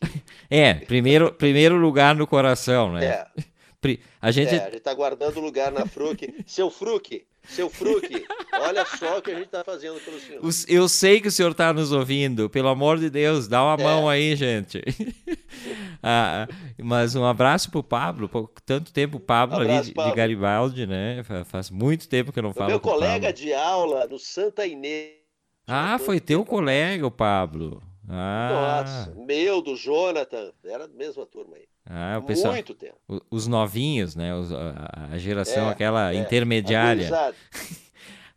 [0.51, 3.05] É, primeiro, primeiro lugar no coração, né?
[3.07, 3.27] É.
[4.21, 4.55] A gente...
[4.55, 6.23] É, a gente tá guardando lugar na Fruc.
[6.47, 8.09] Seu Fruc, seu Fruc,
[8.55, 10.41] olha só o que a gente tá fazendo pelo senhor.
[10.67, 13.85] Eu sei que o senhor tá nos ouvindo, pelo amor de Deus, dá uma é.
[13.85, 14.81] mão aí, gente.
[16.03, 16.49] ah,
[16.83, 18.31] mas um abraço pro Pablo,
[18.65, 21.23] tanto tempo o Pablo um abraço, ali de, de, Garibaldi, né?
[21.45, 24.19] Faz muito tempo que eu não o falo meu com o colega de aula no
[24.19, 25.25] Santa Inês
[25.67, 27.83] ah, foi teu colega, o Pablo.
[28.09, 28.83] Ah.
[28.85, 31.67] Nossa, meu, do Jonathan, era a mesma turma aí.
[31.87, 32.97] Ah, o pessoal, Muito tempo.
[33.31, 34.35] Os novinhos, né?
[34.35, 37.11] Os, a, a, geração é, aquela é, intermediária.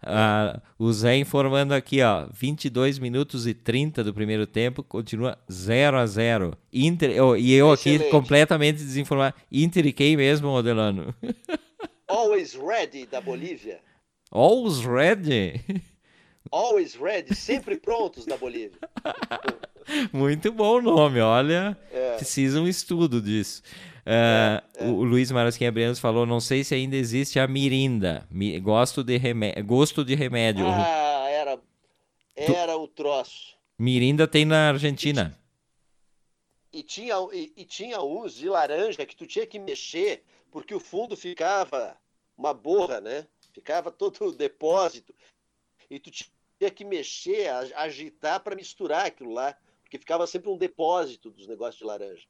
[0.09, 5.97] Ah, o Zé informando aqui, ó, 22 minutos e 30 do primeiro tempo, continua 0
[5.97, 8.03] a 0 Inter, oh, e eu Excelente.
[8.03, 9.36] aqui completamente desinformado.
[9.51, 11.13] Inter e quem mesmo, Modelano?
[12.07, 13.80] Always Ready, da Bolívia.
[14.32, 15.61] Always Ready?
[16.51, 18.79] Always ready, sempre prontos da Bolívia.
[20.11, 21.77] Muito bom o nome, olha.
[21.91, 22.15] É.
[22.17, 23.61] Precisa um estudo disso.
[24.05, 24.85] Uh, é.
[24.85, 28.25] O Luiz Marasquinha Brenos falou: não sei se ainda existe a mirinda.
[28.31, 30.65] Mi, gosto de remédio, gosto de remédio.
[30.65, 31.59] Ah, era,
[32.35, 32.81] era tu...
[32.81, 33.55] o troço.
[33.77, 35.37] Mirinda tem na Argentina.
[36.71, 40.73] E, e tinha, e, e, tinha uns de laranja que tu tinha que mexer, porque
[40.73, 41.97] o fundo ficava
[42.37, 43.27] uma borra, né?
[43.53, 45.13] Ficava todo o depósito.
[45.89, 46.29] E tu tinha
[46.74, 51.86] que mexer, agitar para misturar aquilo lá, porque ficava sempre um depósito dos negócios de
[51.86, 52.28] laranja.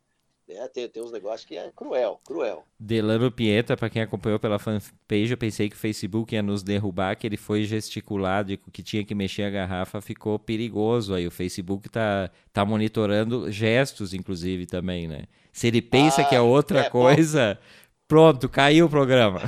[0.50, 2.64] É, tem, tem uns negócios que é cruel, cruel.
[2.80, 7.18] Delano Pieta, para quem acompanhou pela fanpage, eu pensei que o Facebook ia nos derrubar,
[7.18, 11.28] que ele foi gesticulado que tinha que mexer a garrafa, ficou perigoso aí.
[11.28, 15.24] O Facebook tá, tá monitorando gestos, inclusive, também, né?
[15.52, 17.60] Se ele pensa ah, que é outra é, coisa,
[18.08, 19.42] Pronto, caiu o programa.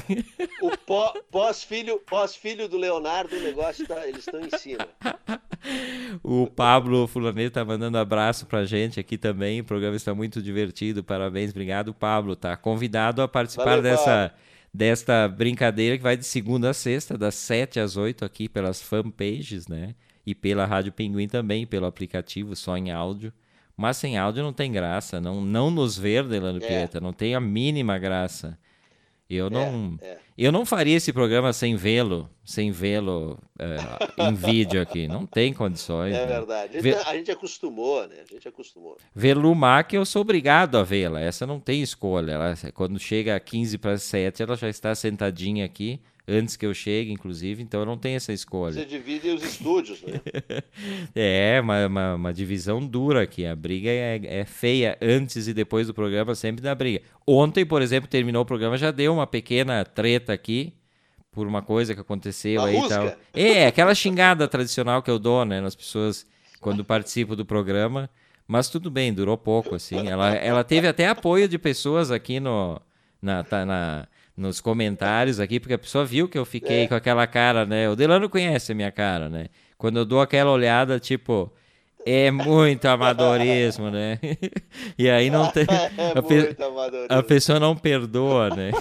[0.61, 0.75] O
[1.31, 4.85] pós-filho pós -filho do Leonardo, o negócio tá, eles estão em cima.
[6.23, 9.61] O Pablo Fulaneta tá mandando abraço pra gente aqui também.
[9.61, 11.03] O programa está muito divertido.
[11.03, 12.35] Parabéns, obrigado, Pablo.
[12.35, 14.33] Tá convidado a participar Valeu, dessa,
[14.73, 19.67] desta brincadeira que vai de segunda a sexta, das 7 às 8 aqui pelas fanpages,
[19.67, 19.95] né?
[20.25, 23.31] E pela Rádio Pinguim também, pelo aplicativo, só em áudio.
[23.79, 26.67] Mas sem áudio não tem graça, não, não nos ver, Delano é.
[26.67, 28.59] Pieta, não tem a mínima graça.
[29.29, 30.17] Eu é, não, é, é.
[30.37, 35.07] eu não faria esse programa sem vê-lo, sem vê-lo uh, em vídeo aqui.
[35.07, 36.13] Não tem condições.
[36.13, 36.25] É né?
[36.25, 36.77] verdade.
[36.77, 38.15] A gente, a gente, acostumou, né?
[38.29, 38.97] A gente acostumou.
[39.15, 41.21] Ver Lumac, eu sou obrigado a vê-la.
[41.21, 42.33] Essa não tem escolha.
[42.33, 46.73] Ela, quando chega a 15 para 7, ela já está sentadinha aqui antes que eu
[46.73, 48.73] chegue, inclusive, então eu não tenho essa escolha.
[48.73, 50.21] Você divide os estúdios, né?
[51.15, 53.45] é, uma, uma, uma, divisão dura aqui.
[53.45, 57.01] A briga é, é, feia antes e depois do programa, sempre dá briga.
[57.25, 60.73] Ontem, por exemplo, terminou o programa, já deu uma pequena treta aqui
[61.31, 63.13] por uma coisa que aconteceu aí e tal.
[63.33, 66.25] É, aquela xingada tradicional que eu dou, né, nas pessoas
[66.59, 68.09] quando participo do programa.
[68.47, 70.07] Mas tudo bem, durou pouco, assim.
[70.07, 72.81] Ela, ela teve até apoio de pessoas aqui no,
[73.21, 74.07] na, tá, na,
[74.39, 76.87] nos comentários aqui, porque a pessoa viu que eu fiquei é.
[76.87, 77.89] com aquela cara, né?
[77.89, 79.47] O Delano conhece a minha cara, né?
[79.77, 81.51] Quando eu dou aquela olhada, tipo,
[82.05, 84.17] é muito amadorismo, né?
[84.97, 85.65] e aí não tem.
[85.97, 86.55] É a, pe...
[87.09, 88.71] a pessoa não perdoa, né?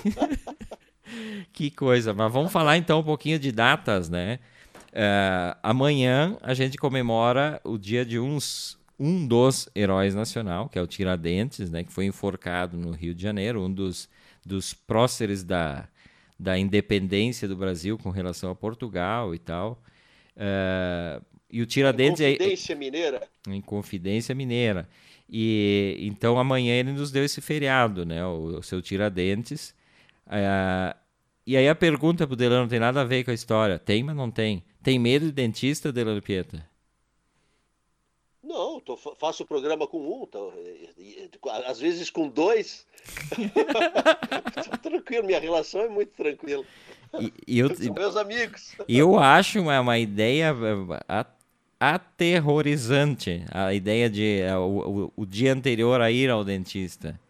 [1.52, 2.14] que coisa.
[2.14, 4.38] Mas vamos falar então um pouquinho de datas, né?
[4.92, 10.82] Uh, amanhã a gente comemora o dia de uns, um dos heróis nacional, que é
[10.82, 11.82] o Tiradentes, né?
[11.82, 14.08] Que foi enforcado no Rio de Janeiro, um dos
[14.48, 15.86] dos próceres da,
[16.38, 19.82] da independência do Brasil com relação a Portugal e tal.
[20.36, 23.28] Uh, e o Tiradentes em Confidência é, Mineira.
[23.46, 24.88] Em Confidência Mineira.
[25.28, 28.24] E então amanhã ele nos deu esse feriado, né?
[28.24, 29.74] O, o seu Tiradentes.
[30.26, 30.96] Uh,
[31.46, 33.78] e aí a pergunta pro Delano não tem nada a ver com a história.
[33.78, 34.62] Tem, mas não tem.
[34.82, 36.64] Tem medo de dentista, Delano Pieta?
[38.48, 40.50] Não, tô, faço o programa com um, tô,
[41.66, 42.86] às vezes com dois.
[44.82, 46.64] tranquilo, minha relação é muito tranquila.
[47.20, 48.74] E, e eu, São meus amigos.
[48.88, 50.56] Eu acho uma, uma ideia
[51.78, 57.20] aterrorizante a ideia de eh, o, o, o, dia anterior a ir ao dentista.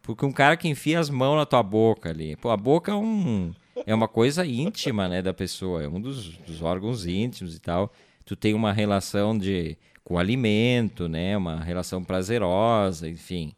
[0.00, 2.36] Porque um cara que enfia as mãos na tua boca ali.
[2.36, 3.52] Pô, a boca é, um,
[3.84, 7.92] é uma coisa íntima né, da pessoa, é um dos, dos órgãos íntimos e tal.
[8.24, 11.36] Tu tem uma relação de com alimento, né?
[11.36, 13.54] Uma relação prazerosa, enfim,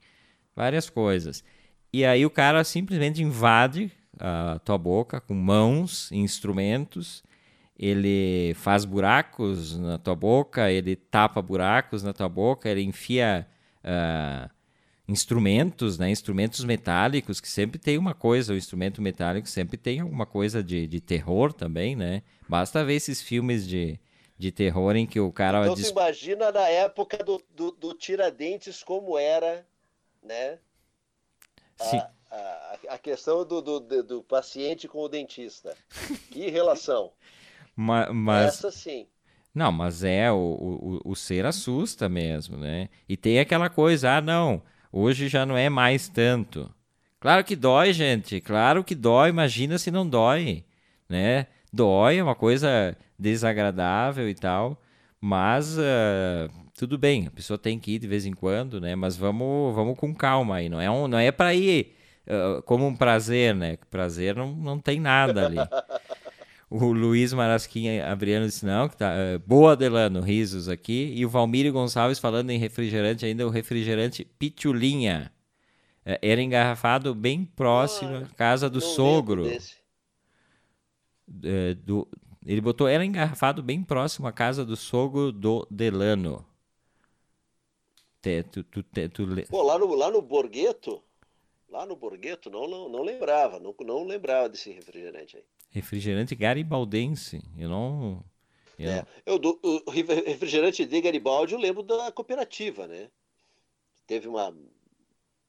[0.55, 1.45] várias coisas.
[1.93, 7.23] E aí o cara simplesmente invade a tua boca com mãos, instrumentos,
[7.79, 13.47] ele faz buracos na tua boca, ele tapa buracos na tua boca, ele enfia
[13.85, 14.51] uh,
[15.07, 16.11] instrumentos, né?
[16.11, 20.87] Instrumentos metálicos, que sempre tem uma coisa, o instrumento metálico sempre tem alguma coisa de,
[20.87, 22.23] de terror também, né?
[22.49, 24.01] Basta ver esses filmes de,
[24.39, 25.63] de terror em que o cara.
[25.63, 25.89] Então diz...
[25.89, 29.67] imagina na época do, do, do, Tiradentes como era,
[30.23, 30.59] né?
[31.77, 31.99] Sim.
[32.31, 32.37] A,
[32.91, 35.77] a, a questão do, do, do, paciente com o dentista.
[36.31, 37.13] Que relação?
[37.75, 38.47] mas, mas...
[38.49, 39.07] Essa sim.
[39.55, 42.91] Não, mas é, o, o, o ser assusta mesmo, né?
[43.09, 44.63] E tem aquela coisa, ah, não,
[44.93, 46.71] hoje já não é mais tanto.
[47.19, 50.63] Claro que dói, gente, claro que dói, imagina se não dói,
[51.09, 51.47] né?
[51.77, 54.81] Dói, é uma coisa desagradável e tal,
[55.21, 58.95] mas uh, tudo bem, a pessoa tem que ir de vez em quando, né?
[58.97, 61.95] Mas vamos, vamos com calma aí, não é, um, não é para ir
[62.27, 63.77] uh, como um prazer, né?
[63.91, 65.59] Prazer não, não tem nada ali.
[66.69, 69.13] O Luiz Marasquinha Abriano disse, não, que tá.
[69.13, 71.13] Uh, boa, Delano, risos aqui.
[71.15, 75.31] E o Valmírio Gonçalves falando em refrigerante, ainda o refrigerante Pitulinha.
[76.05, 79.47] Uh, era engarrafado bem próximo à casa do sogro.
[81.29, 82.09] Uh, do,
[82.47, 86.47] ele botou ela engarrafado bem próximo à casa do sogro do Delano.
[88.23, 89.27] Te, tu, tu, te, tu...
[89.49, 91.03] Pô, lá no, lá no Borgheto,
[91.69, 95.45] lá no Borgheto, não, não, não lembrava, não, não lembrava desse refrigerante aí.
[95.71, 98.25] Refrigerante garibaldense, eu não...
[98.79, 98.91] Eu...
[98.91, 103.09] É, eu, do, o refrigerante de Garibaldi eu lembro da cooperativa, né?
[104.07, 104.55] Teve uma,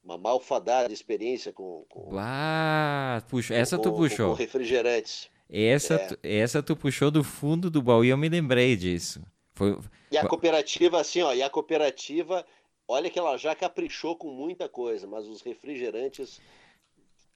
[0.02, 1.84] uma malfadada experiência com...
[1.88, 4.30] com ah, puxa, essa com, tu puxou.
[4.30, 5.30] Com refrigerantes.
[5.50, 5.98] Essa, é.
[5.98, 9.22] tu, essa tu puxou do fundo do baú e eu me lembrei disso.
[9.54, 9.78] Foi...
[10.10, 12.44] E a cooperativa, assim, ó, e a cooperativa,
[12.86, 16.40] olha que ela já caprichou com muita coisa, mas os refrigerantes.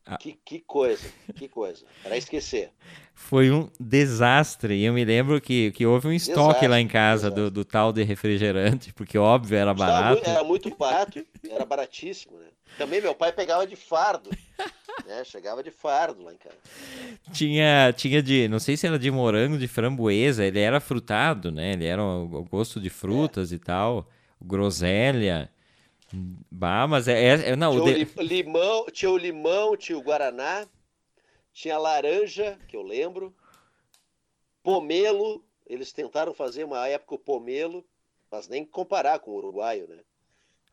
[0.04, 0.16] Ah.
[0.16, 1.84] Que, que coisa, que coisa.
[2.02, 2.70] Para esquecer.
[3.14, 4.74] Foi um desastre.
[4.74, 7.64] E eu me lembro que, que houve um estoque desastre, lá em casa do, do,
[7.64, 10.28] tal de refrigerante, porque óbvio era barato.
[10.28, 12.46] Era muito barato, era baratíssimo, né?
[12.76, 14.30] Também meu pai pegava de fardo.
[15.06, 15.22] né?
[15.24, 16.56] Chegava de fardo lá em casa.
[17.32, 21.72] Tinha, tinha de, não sei se era de morango, de framboesa, ele era frutado, né?
[21.72, 23.56] Ele era o gosto de frutas é.
[23.56, 24.08] e tal,
[24.40, 25.50] groselha.
[26.50, 28.22] Bah, mas é, é, é não, tinha o de...
[28.22, 30.66] limão, tinha o limão, tinha o guaraná,
[31.52, 33.34] Tinha laranja, que eu lembro.
[34.62, 37.84] Pomelo, eles tentaram fazer uma época o pomelo,
[38.30, 39.98] mas nem comparar com o uruguaio, né?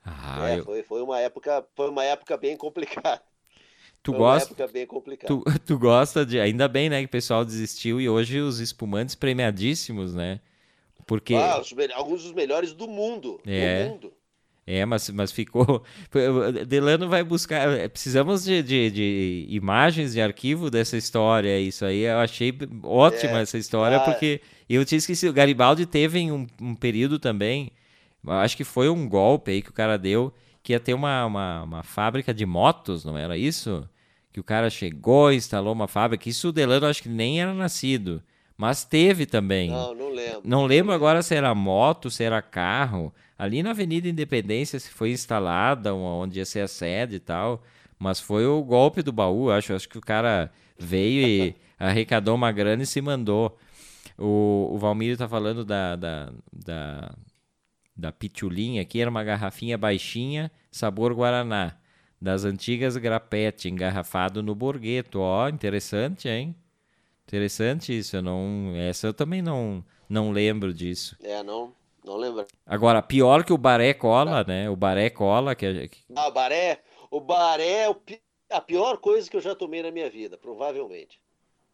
[0.03, 0.63] Ah, é, eu...
[0.63, 3.21] foi, foi, uma época, foi uma época bem complicada.
[4.01, 5.33] Tu foi gosta, uma época bem complicada.
[5.33, 6.39] Tu, tu gosta de.
[6.39, 10.39] Ainda bem, né, que o pessoal desistiu e hoje os espumantes premiadíssimos, né?
[11.05, 11.35] Porque.
[11.35, 13.41] Ah, os, alguns dos melhores do mundo.
[13.45, 13.83] É.
[13.83, 14.13] Do mundo.
[14.71, 15.83] É, mas, mas ficou.
[16.67, 17.67] Delano vai buscar.
[17.69, 21.59] É, precisamos de, de, de, imagens de arquivo dessa história.
[21.59, 25.31] Isso aí eu achei ótima é, essa história, ah, porque eu tinha esquecido.
[25.31, 27.71] O Garibaldi teve em um, um, período também.
[28.27, 31.63] Acho que foi um golpe aí que o cara deu, que ia ter uma, uma,
[31.63, 33.89] uma fábrica de motos, não era isso?
[34.31, 36.29] Que o cara chegou, instalou uma fábrica.
[36.29, 38.21] Isso o Delano acho que nem era nascido.
[38.55, 39.71] Mas teve também.
[39.71, 40.41] Não, não lembro.
[40.43, 43.11] Não lembro agora se era moto, se era carro.
[43.39, 47.63] Ali na Avenida Independência se foi instalada onde ia ser a sede e tal.
[47.97, 49.73] Mas foi o golpe do baú, acho.
[49.73, 53.57] Acho que o cara veio e arrecadou uma grana e se mandou.
[54.17, 57.15] O, o Valmir tá falando da, da, da,
[57.95, 61.77] da pitulinha aqui, era uma garrafinha baixinha, sabor Guaraná.
[62.21, 65.19] Das antigas grapete, engarrafado no borgueto.
[65.19, 66.53] Ó, interessante, hein?
[67.25, 71.15] Interessante isso, eu não, essa eu também não, não lembro disso.
[71.23, 71.71] É, não,
[72.03, 72.45] não lembro.
[72.65, 74.69] Agora, pior que o Baré Cola, né?
[74.69, 75.89] O Baré Cola, que, é...
[76.15, 76.81] Ah, o Baré,
[77.11, 78.19] o Baré é
[78.49, 81.19] a pior coisa que eu já tomei na minha vida, provavelmente.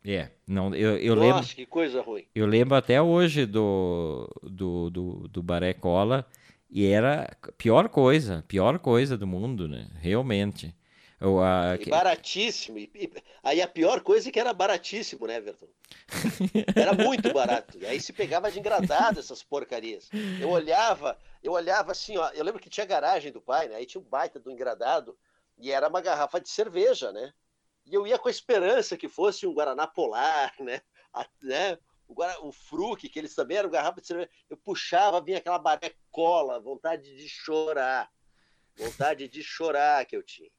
[0.06, 1.56] É, não, eu, eu Nossa, lembro.
[1.56, 2.26] que coisa ruim.
[2.36, 6.28] Eu lembro até hoje do, do, do, do Baré Cola
[6.70, 9.88] e era a pior coisa, pior coisa do mundo, né?
[10.00, 10.76] Realmente.
[11.20, 11.78] A...
[11.80, 12.78] E baratíssimo.
[12.78, 13.12] E, e,
[13.42, 15.68] aí a pior coisa é que era baratíssimo, né, Everton?
[16.76, 17.78] Era muito barato.
[17.78, 20.10] E aí se pegava de engradado essas porcarias.
[20.40, 22.30] Eu olhava, eu olhava assim, ó.
[22.32, 23.76] Eu lembro que tinha garagem do pai, né?
[23.76, 25.18] Aí tinha um baita do engradado
[25.58, 27.34] e era uma garrafa de cerveja, né?
[27.86, 30.82] E eu ia com a esperança que fosse um Guaraná Polar, né?
[31.14, 31.78] A, né?
[32.08, 34.30] O, Guara, o Fruc, que eles também eram garrafa de cerveja.
[34.50, 38.12] Eu puxava, vinha aquela baré cola, vontade de chorar.
[38.76, 40.50] Vontade de chorar que eu tinha.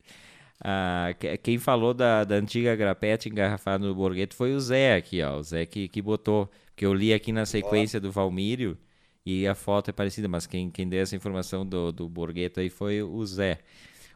[0.60, 1.08] Ah,
[1.42, 5.36] quem falou da, da antiga grapete engarrafada no Borgheto foi o Zé aqui, ó.
[5.38, 6.50] O Zé que, que botou.
[6.74, 8.76] Que eu li aqui na sequência do Valmírio
[9.24, 12.12] e a foto é parecida, mas quem, quem deu essa informação do, do
[12.58, 13.58] aí foi o Zé.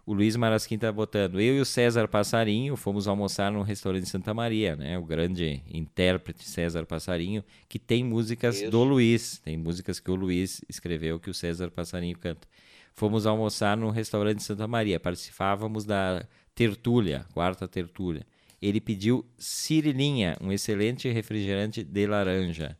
[0.06, 1.40] O Luiz Marasquim tá botando.
[1.40, 4.98] Eu e o César Passarinho fomos almoçar no restaurante Santa Maria, né?
[4.98, 8.70] O grande intérprete César Passarinho, que tem músicas Isso.
[8.70, 9.38] do Luiz.
[9.38, 12.46] Tem músicas que o Luiz escreveu que o César Passarinho canta
[12.94, 15.00] fomos almoçar no restaurante Santa Maria.
[15.00, 16.24] Participávamos da
[16.54, 18.26] tertúlia, quarta tertúlia.
[18.60, 22.76] Ele pediu Cirilinha, um excelente refrigerante de laranja.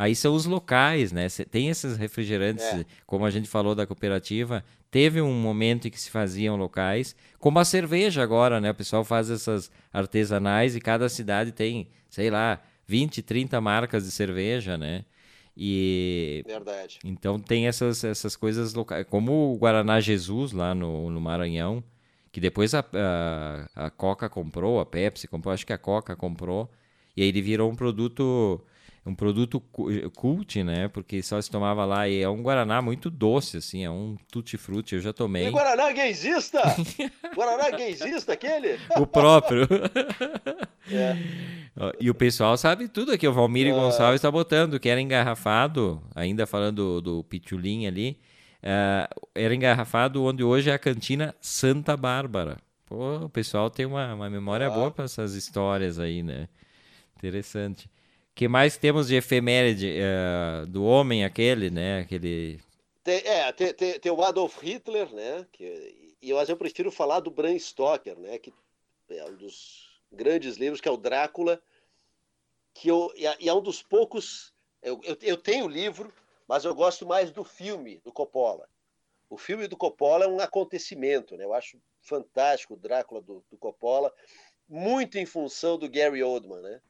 [0.00, 1.26] Aí são os locais, né?
[1.50, 2.86] Tem esses refrigerantes, é.
[3.06, 7.58] como a gente falou da cooperativa, teve um momento em que se faziam locais, como
[7.58, 8.70] a cerveja agora, né?
[8.70, 14.10] O pessoal faz essas artesanais e cada cidade tem, sei lá, 20, 30 marcas de
[14.10, 15.04] cerveja, né?
[15.62, 16.98] E Verdade.
[17.04, 21.84] Então tem essas, essas coisas locais, como o Guaraná Jesus lá no, no Maranhão,
[22.32, 26.70] que depois a, a, a Coca comprou, a Pepsi comprou, acho que a Coca comprou,
[27.14, 28.64] e aí ele virou um produto
[29.04, 29.60] um produto
[30.14, 30.88] cult, né?
[30.88, 34.94] Porque só se tomava lá e é um guaraná muito doce, assim, é um tutti-frutti,
[34.94, 35.46] eu já tomei.
[35.46, 36.60] E guaraná gaysista?
[37.34, 38.78] guaraná gaysista aquele?
[38.98, 39.66] O próprio.
[40.92, 41.16] é.
[41.98, 43.76] E o pessoal sabe tudo aqui, o Valmir uh...
[43.76, 48.18] Gonçalves está botando que era engarrafado, ainda falando do, do Pitulim ali,
[48.62, 52.58] uh, era engarrafado onde hoje é a cantina Santa Bárbara.
[52.84, 54.74] Pô, o pessoal tem uma, uma memória uh...
[54.74, 56.48] boa para essas histórias aí, né?
[57.16, 57.88] Interessante
[58.34, 62.00] que mais temos de efeméride uh, do homem aquele, né?
[62.00, 62.60] Aquele...
[63.02, 65.46] Tem, é, tem, tem, tem, o Adolf Hitler, né?
[65.52, 68.38] Que, e, mas eu prefiro falar do Bram Stoker, né?
[68.38, 68.52] Que
[69.10, 71.60] é um dos grandes livros, que é o Drácula,
[72.74, 74.52] que eu, e é um dos poucos...
[74.82, 76.12] Eu, eu, eu tenho o livro,
[76.48, 78.68] mas eu gosto mais do filme do Coppola.
[79.28, 81.44] O filme do Coppola é um acontecimento, né?
[81.44, 84.12] Eu acho fantástico o Drácula do, do Coppola,
[84.68, 86.80] muito em função do Gary Oldman, né?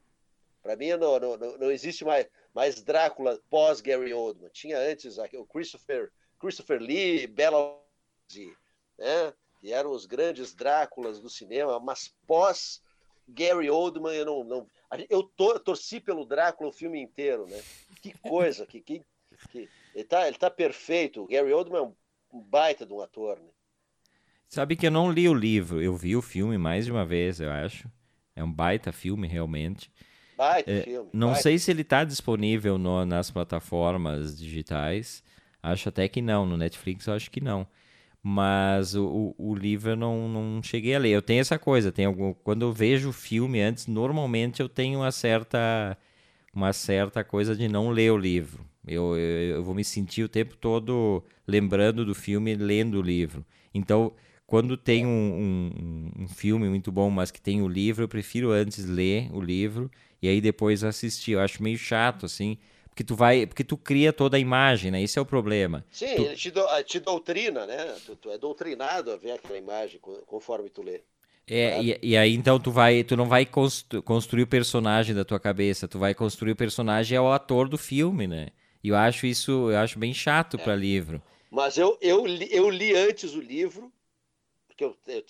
[0.63, 4.51] Para mim, não, não, não, existe mais, mais Drácula pós Gary Oldman.
[4.53, 7.81] Tinha antes o Christopher, Christopher Lee, Bela
[8.99, 9.33] né?
[9.61, 12.83] que eram os grandes Dráculas do cinema, mas pós
[13.29, 14.45] Gary Oldman, eu não.
[14.45, 14.67] não
[15.09, 17.63] eu, to, eu torci pelo Drácula o filme inteiro, né?
[18.03, 19.03] Que coisa, que, que,
[19.51, 21.23] que ele, tá, ele tá perfeito.
[21.23, 21.83] O Gary Oldman é
[22.37, 23.51] um, baita de um ator, né?
[24.49, 27.41] Sabe que eu não li o livro, eu vi o filme mais de uma vez,
[27.41, 27.89] eu acho.
[28.35, 29.93] É um baita filme, realmente.
[30.67, 31.09] É, filme.
[31.13, 35.23] Não sei se ele está disponível no, nas plataformas digitais.
[35.63, 36.47] Acho até que não.
[36.47, 37.67] No Netflix eu acho que não.
[38.23, 41.11] mas o, o, o, livro eu não, não cheguei a ler.
[41.11, 45.01] Eu tenho essa coisa, tem algum, quando eu vejo o filme antes, normalmente eu tenho
[45.01, 45.97] uma certa,
[46.55, 48.65] uma certa coisa de não ler o livro.
[48.87, 53.45] Eu, eu, eu vou me sentir o tempo todo lembrando do filme, lendo o livro.
[53.75, 54.13] Então,
[54.47, 58.51] quando tem um, um, um, filme muito bom, mas que tem o livro, eu prefiro
[58.51, 59.91] antes ler o livro
[60.23, 61.33] e aí depois assistir.
[61.33, 62.59] Eu acho meio chato, assim,
[62.89, 65.03] porque tu vai, porque tu cria toda a imagem, né?
[65.03, 65.85] Esse é o problema.
[65.91, 66.23] Sim, tu...
[66.23, 67.97] ele te, do, te doutrina, né?
[68.05, 71.01] Tu, tu, é doutrinado a ver aquela imagem conforme tu lê.
[71.47, 75.25] É, e, e, aí então tu vai, tu não vai constru, construir o personagem da
[75.25, 78.49] tua cabeça, tu vai construir o personagem é o ator do filme, né?
[78.85, 80.63] E eu acho isso, eu acho bem chato é.
[80.63, 81.21] para livro.
[81.51, 83.93] Mas eu, eu, li, eu li antes o livro,
[84.69, 85.25] porque eu, eu,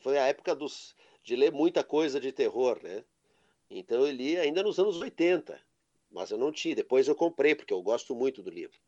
[0.00, 3.02] foi a época dos, de ler muita coisa de terror, né?
[3.78, 5.60] Então eu li ainda nos anos 80
[6.14, 6.76] mas eu não tinha.
[6.76, 8.78] Depois eu comprei, porque eu gosto muito do livro.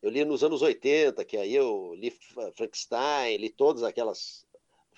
[0.00, 4.44] Eu li nos anos 80, que aí eu li Frankenstein, li todas aquelas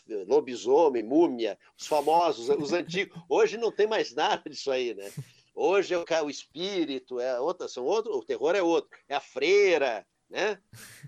[0.09, 3.20] eh, lobisomem, múmia, os famosos, os antigos.
[3.28, 5.12] Hoje não tem mais nada disso aí, né?
[5.55, 10.07] Hoje é o, espírito, é outra, são outro, o terror é outro, é a freira,
[10.28, 10.61] né?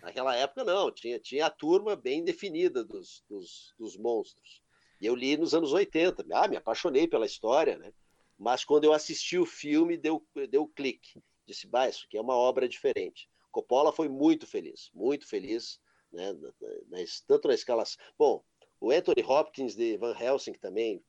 [0.02, 4.62] Naquela época não, tinha, tinha a turma bem definida dos, dos, dos monstros.
[5.00, 6.24] E eu li nos anos 80.
[6.32, 7.92] Ah, me apaixonei pela história, né?
[8.38, 11.22] Mas quando eu assisti o filme, deu, deu clique.
[11.46, 13.28] Disse, bah, isso aqui é uma obra diferente.
[13.50, 15.80] Coppola foi muito feliz, muito feliz,
[16.12, 16.48] né, na,
[16.88, 17.84] na, tanto na escala...
[18.18, 18.44] Bom,
[18.80, 21.02] o Anthony Hopkins de Van Helsing também.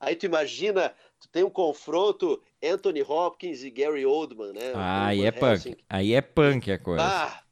[0.00, 4.72] Aí tu imagina, tu tem um confronto Anthony Hopkins e Gary Oldman, né?
[4.74, 5.84] Ah, aí é punk.
[5.88, 7.02] Aí é punk a coisa.
[7.02, 7.42] Ah,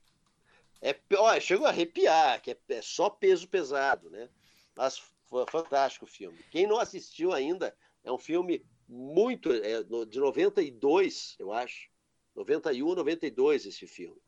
[0.82, 4.28] é, ó, chegou a arrepiar, que é, é só peso pesado, né?
[4.76, 6.38] Mas foi fantástico o filme.
[6.50, 7.74] Quem não assistiu ainda,
[8.04, 9.50] é um filme muito.
[9.52, 11.88] É, de 92, eu acho.
[12.36, 14.20] 91, 92 esse filme.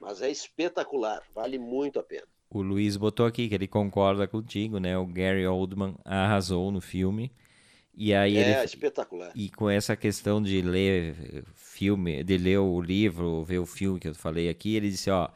[0.00, 2.26] Mas é espetacular, vale muito a pena.
[2.50, 4.96] O Luiz botou aqui que ele concorda contigo, né?
[4.96, 7.32] O Gary Oldman arrasou no filme.
[7.94, 9.32] E aí é ele, espetacular.
[9.34, 14.08] E com essa questão de ler filme, de ler o livro, ver o filme que
[14.08, 15.28] eu falei aqui, ele disse, ó,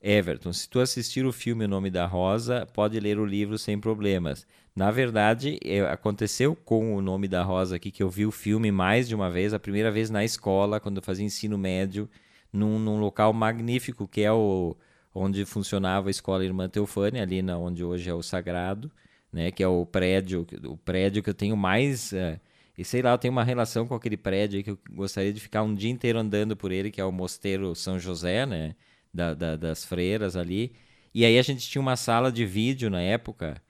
[0.00, 3.78] Everton, se tu assistir o filme O Nome da Rosa, pode ler o livro sem
[3.78, 4.46] problemas.
[4.74, 8.70] Na verdade, é, aconteceu com o Nome da Rosa aqui, que eu vi o filme
[8.70, 12.08] mais de uma vez, a primeira vez na escola, quando eu fazia ensino médio,
[12.52, 14.76] num, num local magnífico, que é o
[15.14, 18.92] onde funcionava a Escola Irmã Teufânia, ali na, onde hoje é o Sagrado,
[19.32, 22.12] né, que é o prédio, o prédio que eu tenho mais...
[22.12, 22.38] É,
[22.76, 25.62] e sei lá, eu tenho uma relação com aquele prédio que eu gostaria de ficar
[25.62, 28.76] um dia inteiro andando por ele, que é o Mosteiro São José, né?
[29.16, 30.72] Da, da, das freiras ali.
[31.14, 33.62] E aí a gente tinha uma sala de vídeo na época,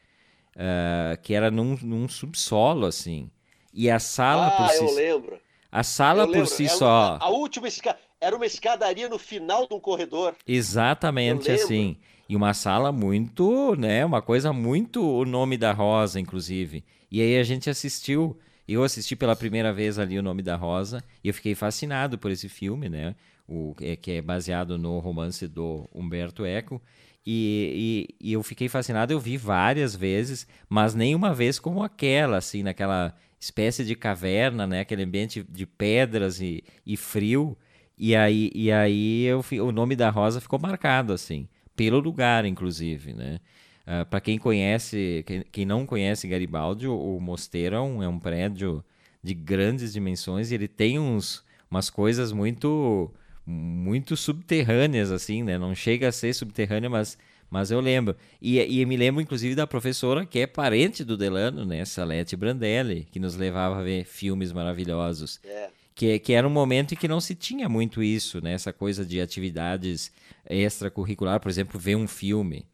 [0.57, 3.31] uh, que era num, num, subsolo, assim.
[3.73, 4.85] E a sala ah, por si...
[4.85, 5.39] eu lembro.
[5.71, 6.49] A sala eu por lembro.
[6.49, 7.19] si era só...
[7.21, 7.99] A última escada...
[8.21, 10.35] Era uma escadaria no final de um corredor.
[10.47, 11.97] Exatamente assim.
[12.29, 14.05] E uma sala muito, né?
[14.05, 16.83] Uma coisa muito o nome da Rosa, inclusive.
[17.11, 18.37] E aí a gente assistiu.
[18.67, 22.33] Eu assisti pela primeira vez ali o nome da Rosa e eu fiquei fascinado por
[22.33, 23.15] esse filme, né?
[23.49, 26.83] O, é, que é baseado no romance do Humberto Eco.
[27.25, 32.37] E, e, e, eu fiquei fascinado, eu vi várias vezes, mas nenhuma vez como aquela,
[32.37, 34.81] assim, naquela espécie de caverna, né?
[34.81, 37.57] Aquele ambiente de pedras e, e frio.
[37.99, 43.13] E aí, e aí eu, o nome da Rosa ficou marcado, assim, pelo lugar, inclusive,
[43.13, 43.41] né?
[43.87, 48.03] Uh, ah, Para quem conhece, quem, quem, não conhece Garibaldi, o, o mosteiro é um,
[48.03, 48.85] é um prédio
[49.23, 53.13] de grandes dimensões e ele tem uns, umas coisas muito
[53.47, 55.57] muito subterrâneas, assim, né?
[55.57, 57.17] Não chega a ser subterrânea, mas,
[57.49, 58.17] mas eu lembro.
[58.43, 61.85] E, e me lembro, inclusive, da professora que é parente do Delano, né?
[61.85, 65.39] Salete Brandelli, que nos levava a ver filmes maravilhosos.
[65.45, 65.71] É.
[65.95, 68.53] Que, que era um momento em que não se tinha muito isso, né?
[68.53, 70.13] Essa coisa de atividades
[70.49, 72.67] extracurricular, por exemplo, ver um filme.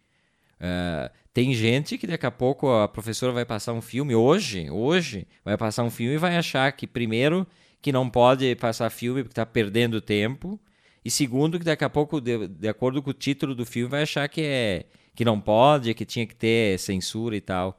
[0.58, 5.26] Uh, tem gente que daqui a pouco a professora vai passar um filme, hoje, hoje,
[5.44, 7.46] vai passar um filme e vai achar que primeiro
[7.82, 10.58] que não pode passar filme porque está perdendo tempo.
[11.04, 14.02] E segundo, que daqui a pouco, de, de, acordo com o título do filme, vai
[14.02, 17.76] achar que é que não pode, que tinha que ter censura e tal.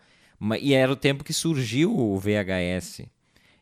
[0.61, 3.07] E era o tempo que surgiu o VHS.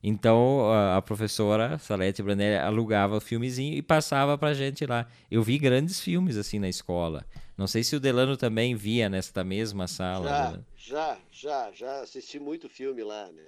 [0.03, 5.07] Então a, a professora Salete Brandelli alugava o filmezinho e passava pra gente lá.
[5.29, 7.23] Eu vi grandes filmes assim na escola.
[7.55, 10.27] Não sei se o Delano também via nesta mesma sala.
[10.27, 10.63] Já, né?
[10.75, 13.43] já, já, já assisti muito filme lá, né?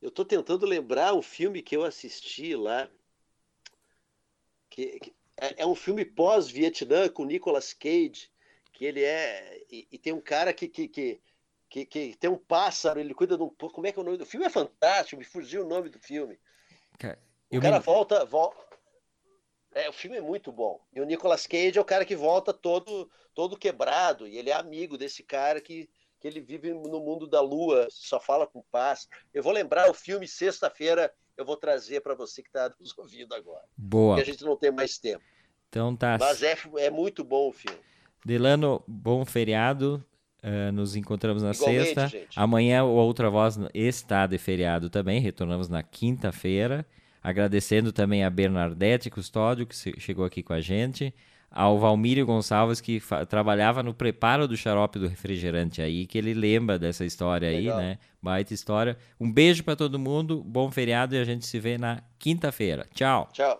[0.00, 2.88] Eu estou tentando lembrar um filme que eu assisti lá.
[4.68, 8.30] Que, que é, é, um filme pós-Vietnã com Nicolas Cage,
[8.72, 9.62] que ele é.
[9.70, 11.20] E, e tem um cara que, que, que,
[11.68, 13.48] que, que tem um pássaro, ele cuida de um.
[13.48, 14.46] Como é que é o nome do filme?
[14.46, 16.38] É fantástico, me fugiu o nome do filme.
[16.98, 17.18] Cara,
[17.50, 17.84] o cara me...
[17.84, 18.70] volta, volta.
[19.72, 20.80] É, o filme é muito bom.
[20.92, 24.52] E o Nicolas Cage é o cara que volta todo todo quebrado e ele é
[24.52, 25.88] amigo desse cara que
[26.20, 29.08] que ele vive no mundo da lua, só fala com paz.
[29.32, 33.34] Eu vou lembrar o filme sexta-feira, eu vou trazer para você que está nos ouvindo
[33.34, 33.64] agora.
[33.76, 34.16] Boa.
[34.16, 35.24] Porque a gente não tem mais tempo.
[35.68, 36.18] Então tá.
[36.20, 37.78] Mas é, é muito bom o filme.
[38.24, 40.04] Delano, bom feriado.
[40.42, 42.08] Uh, nos encontramos na Igualmente, sexta.
[42.08, 42.28] gente.
[42.38, 45.20] Amanhã o Outra Voz está de feriado também.
[45.20, 46.86] Retornamos na quinta-feira.
[47.22, 51.14] Agradecendo também a Bernadette Custódio, que chegou aqui com a gente.
[51.50, 56.78] Ao Valmírio Gonçalves, que trabalhava no preparo do xarope do refrigerante aí, que ele lembra
[56.78, 57.78] dessa história Legal.
[57.78, 57.98] aí, né?
[58.22, 58.96] Baita história.
[59.18, 62.86] Um beijo para todo mundo, bom feriado e a gente se vê na quinta-feira.
[62.94, 63.28] Tchau.
[63.32, 63.58] Tchau.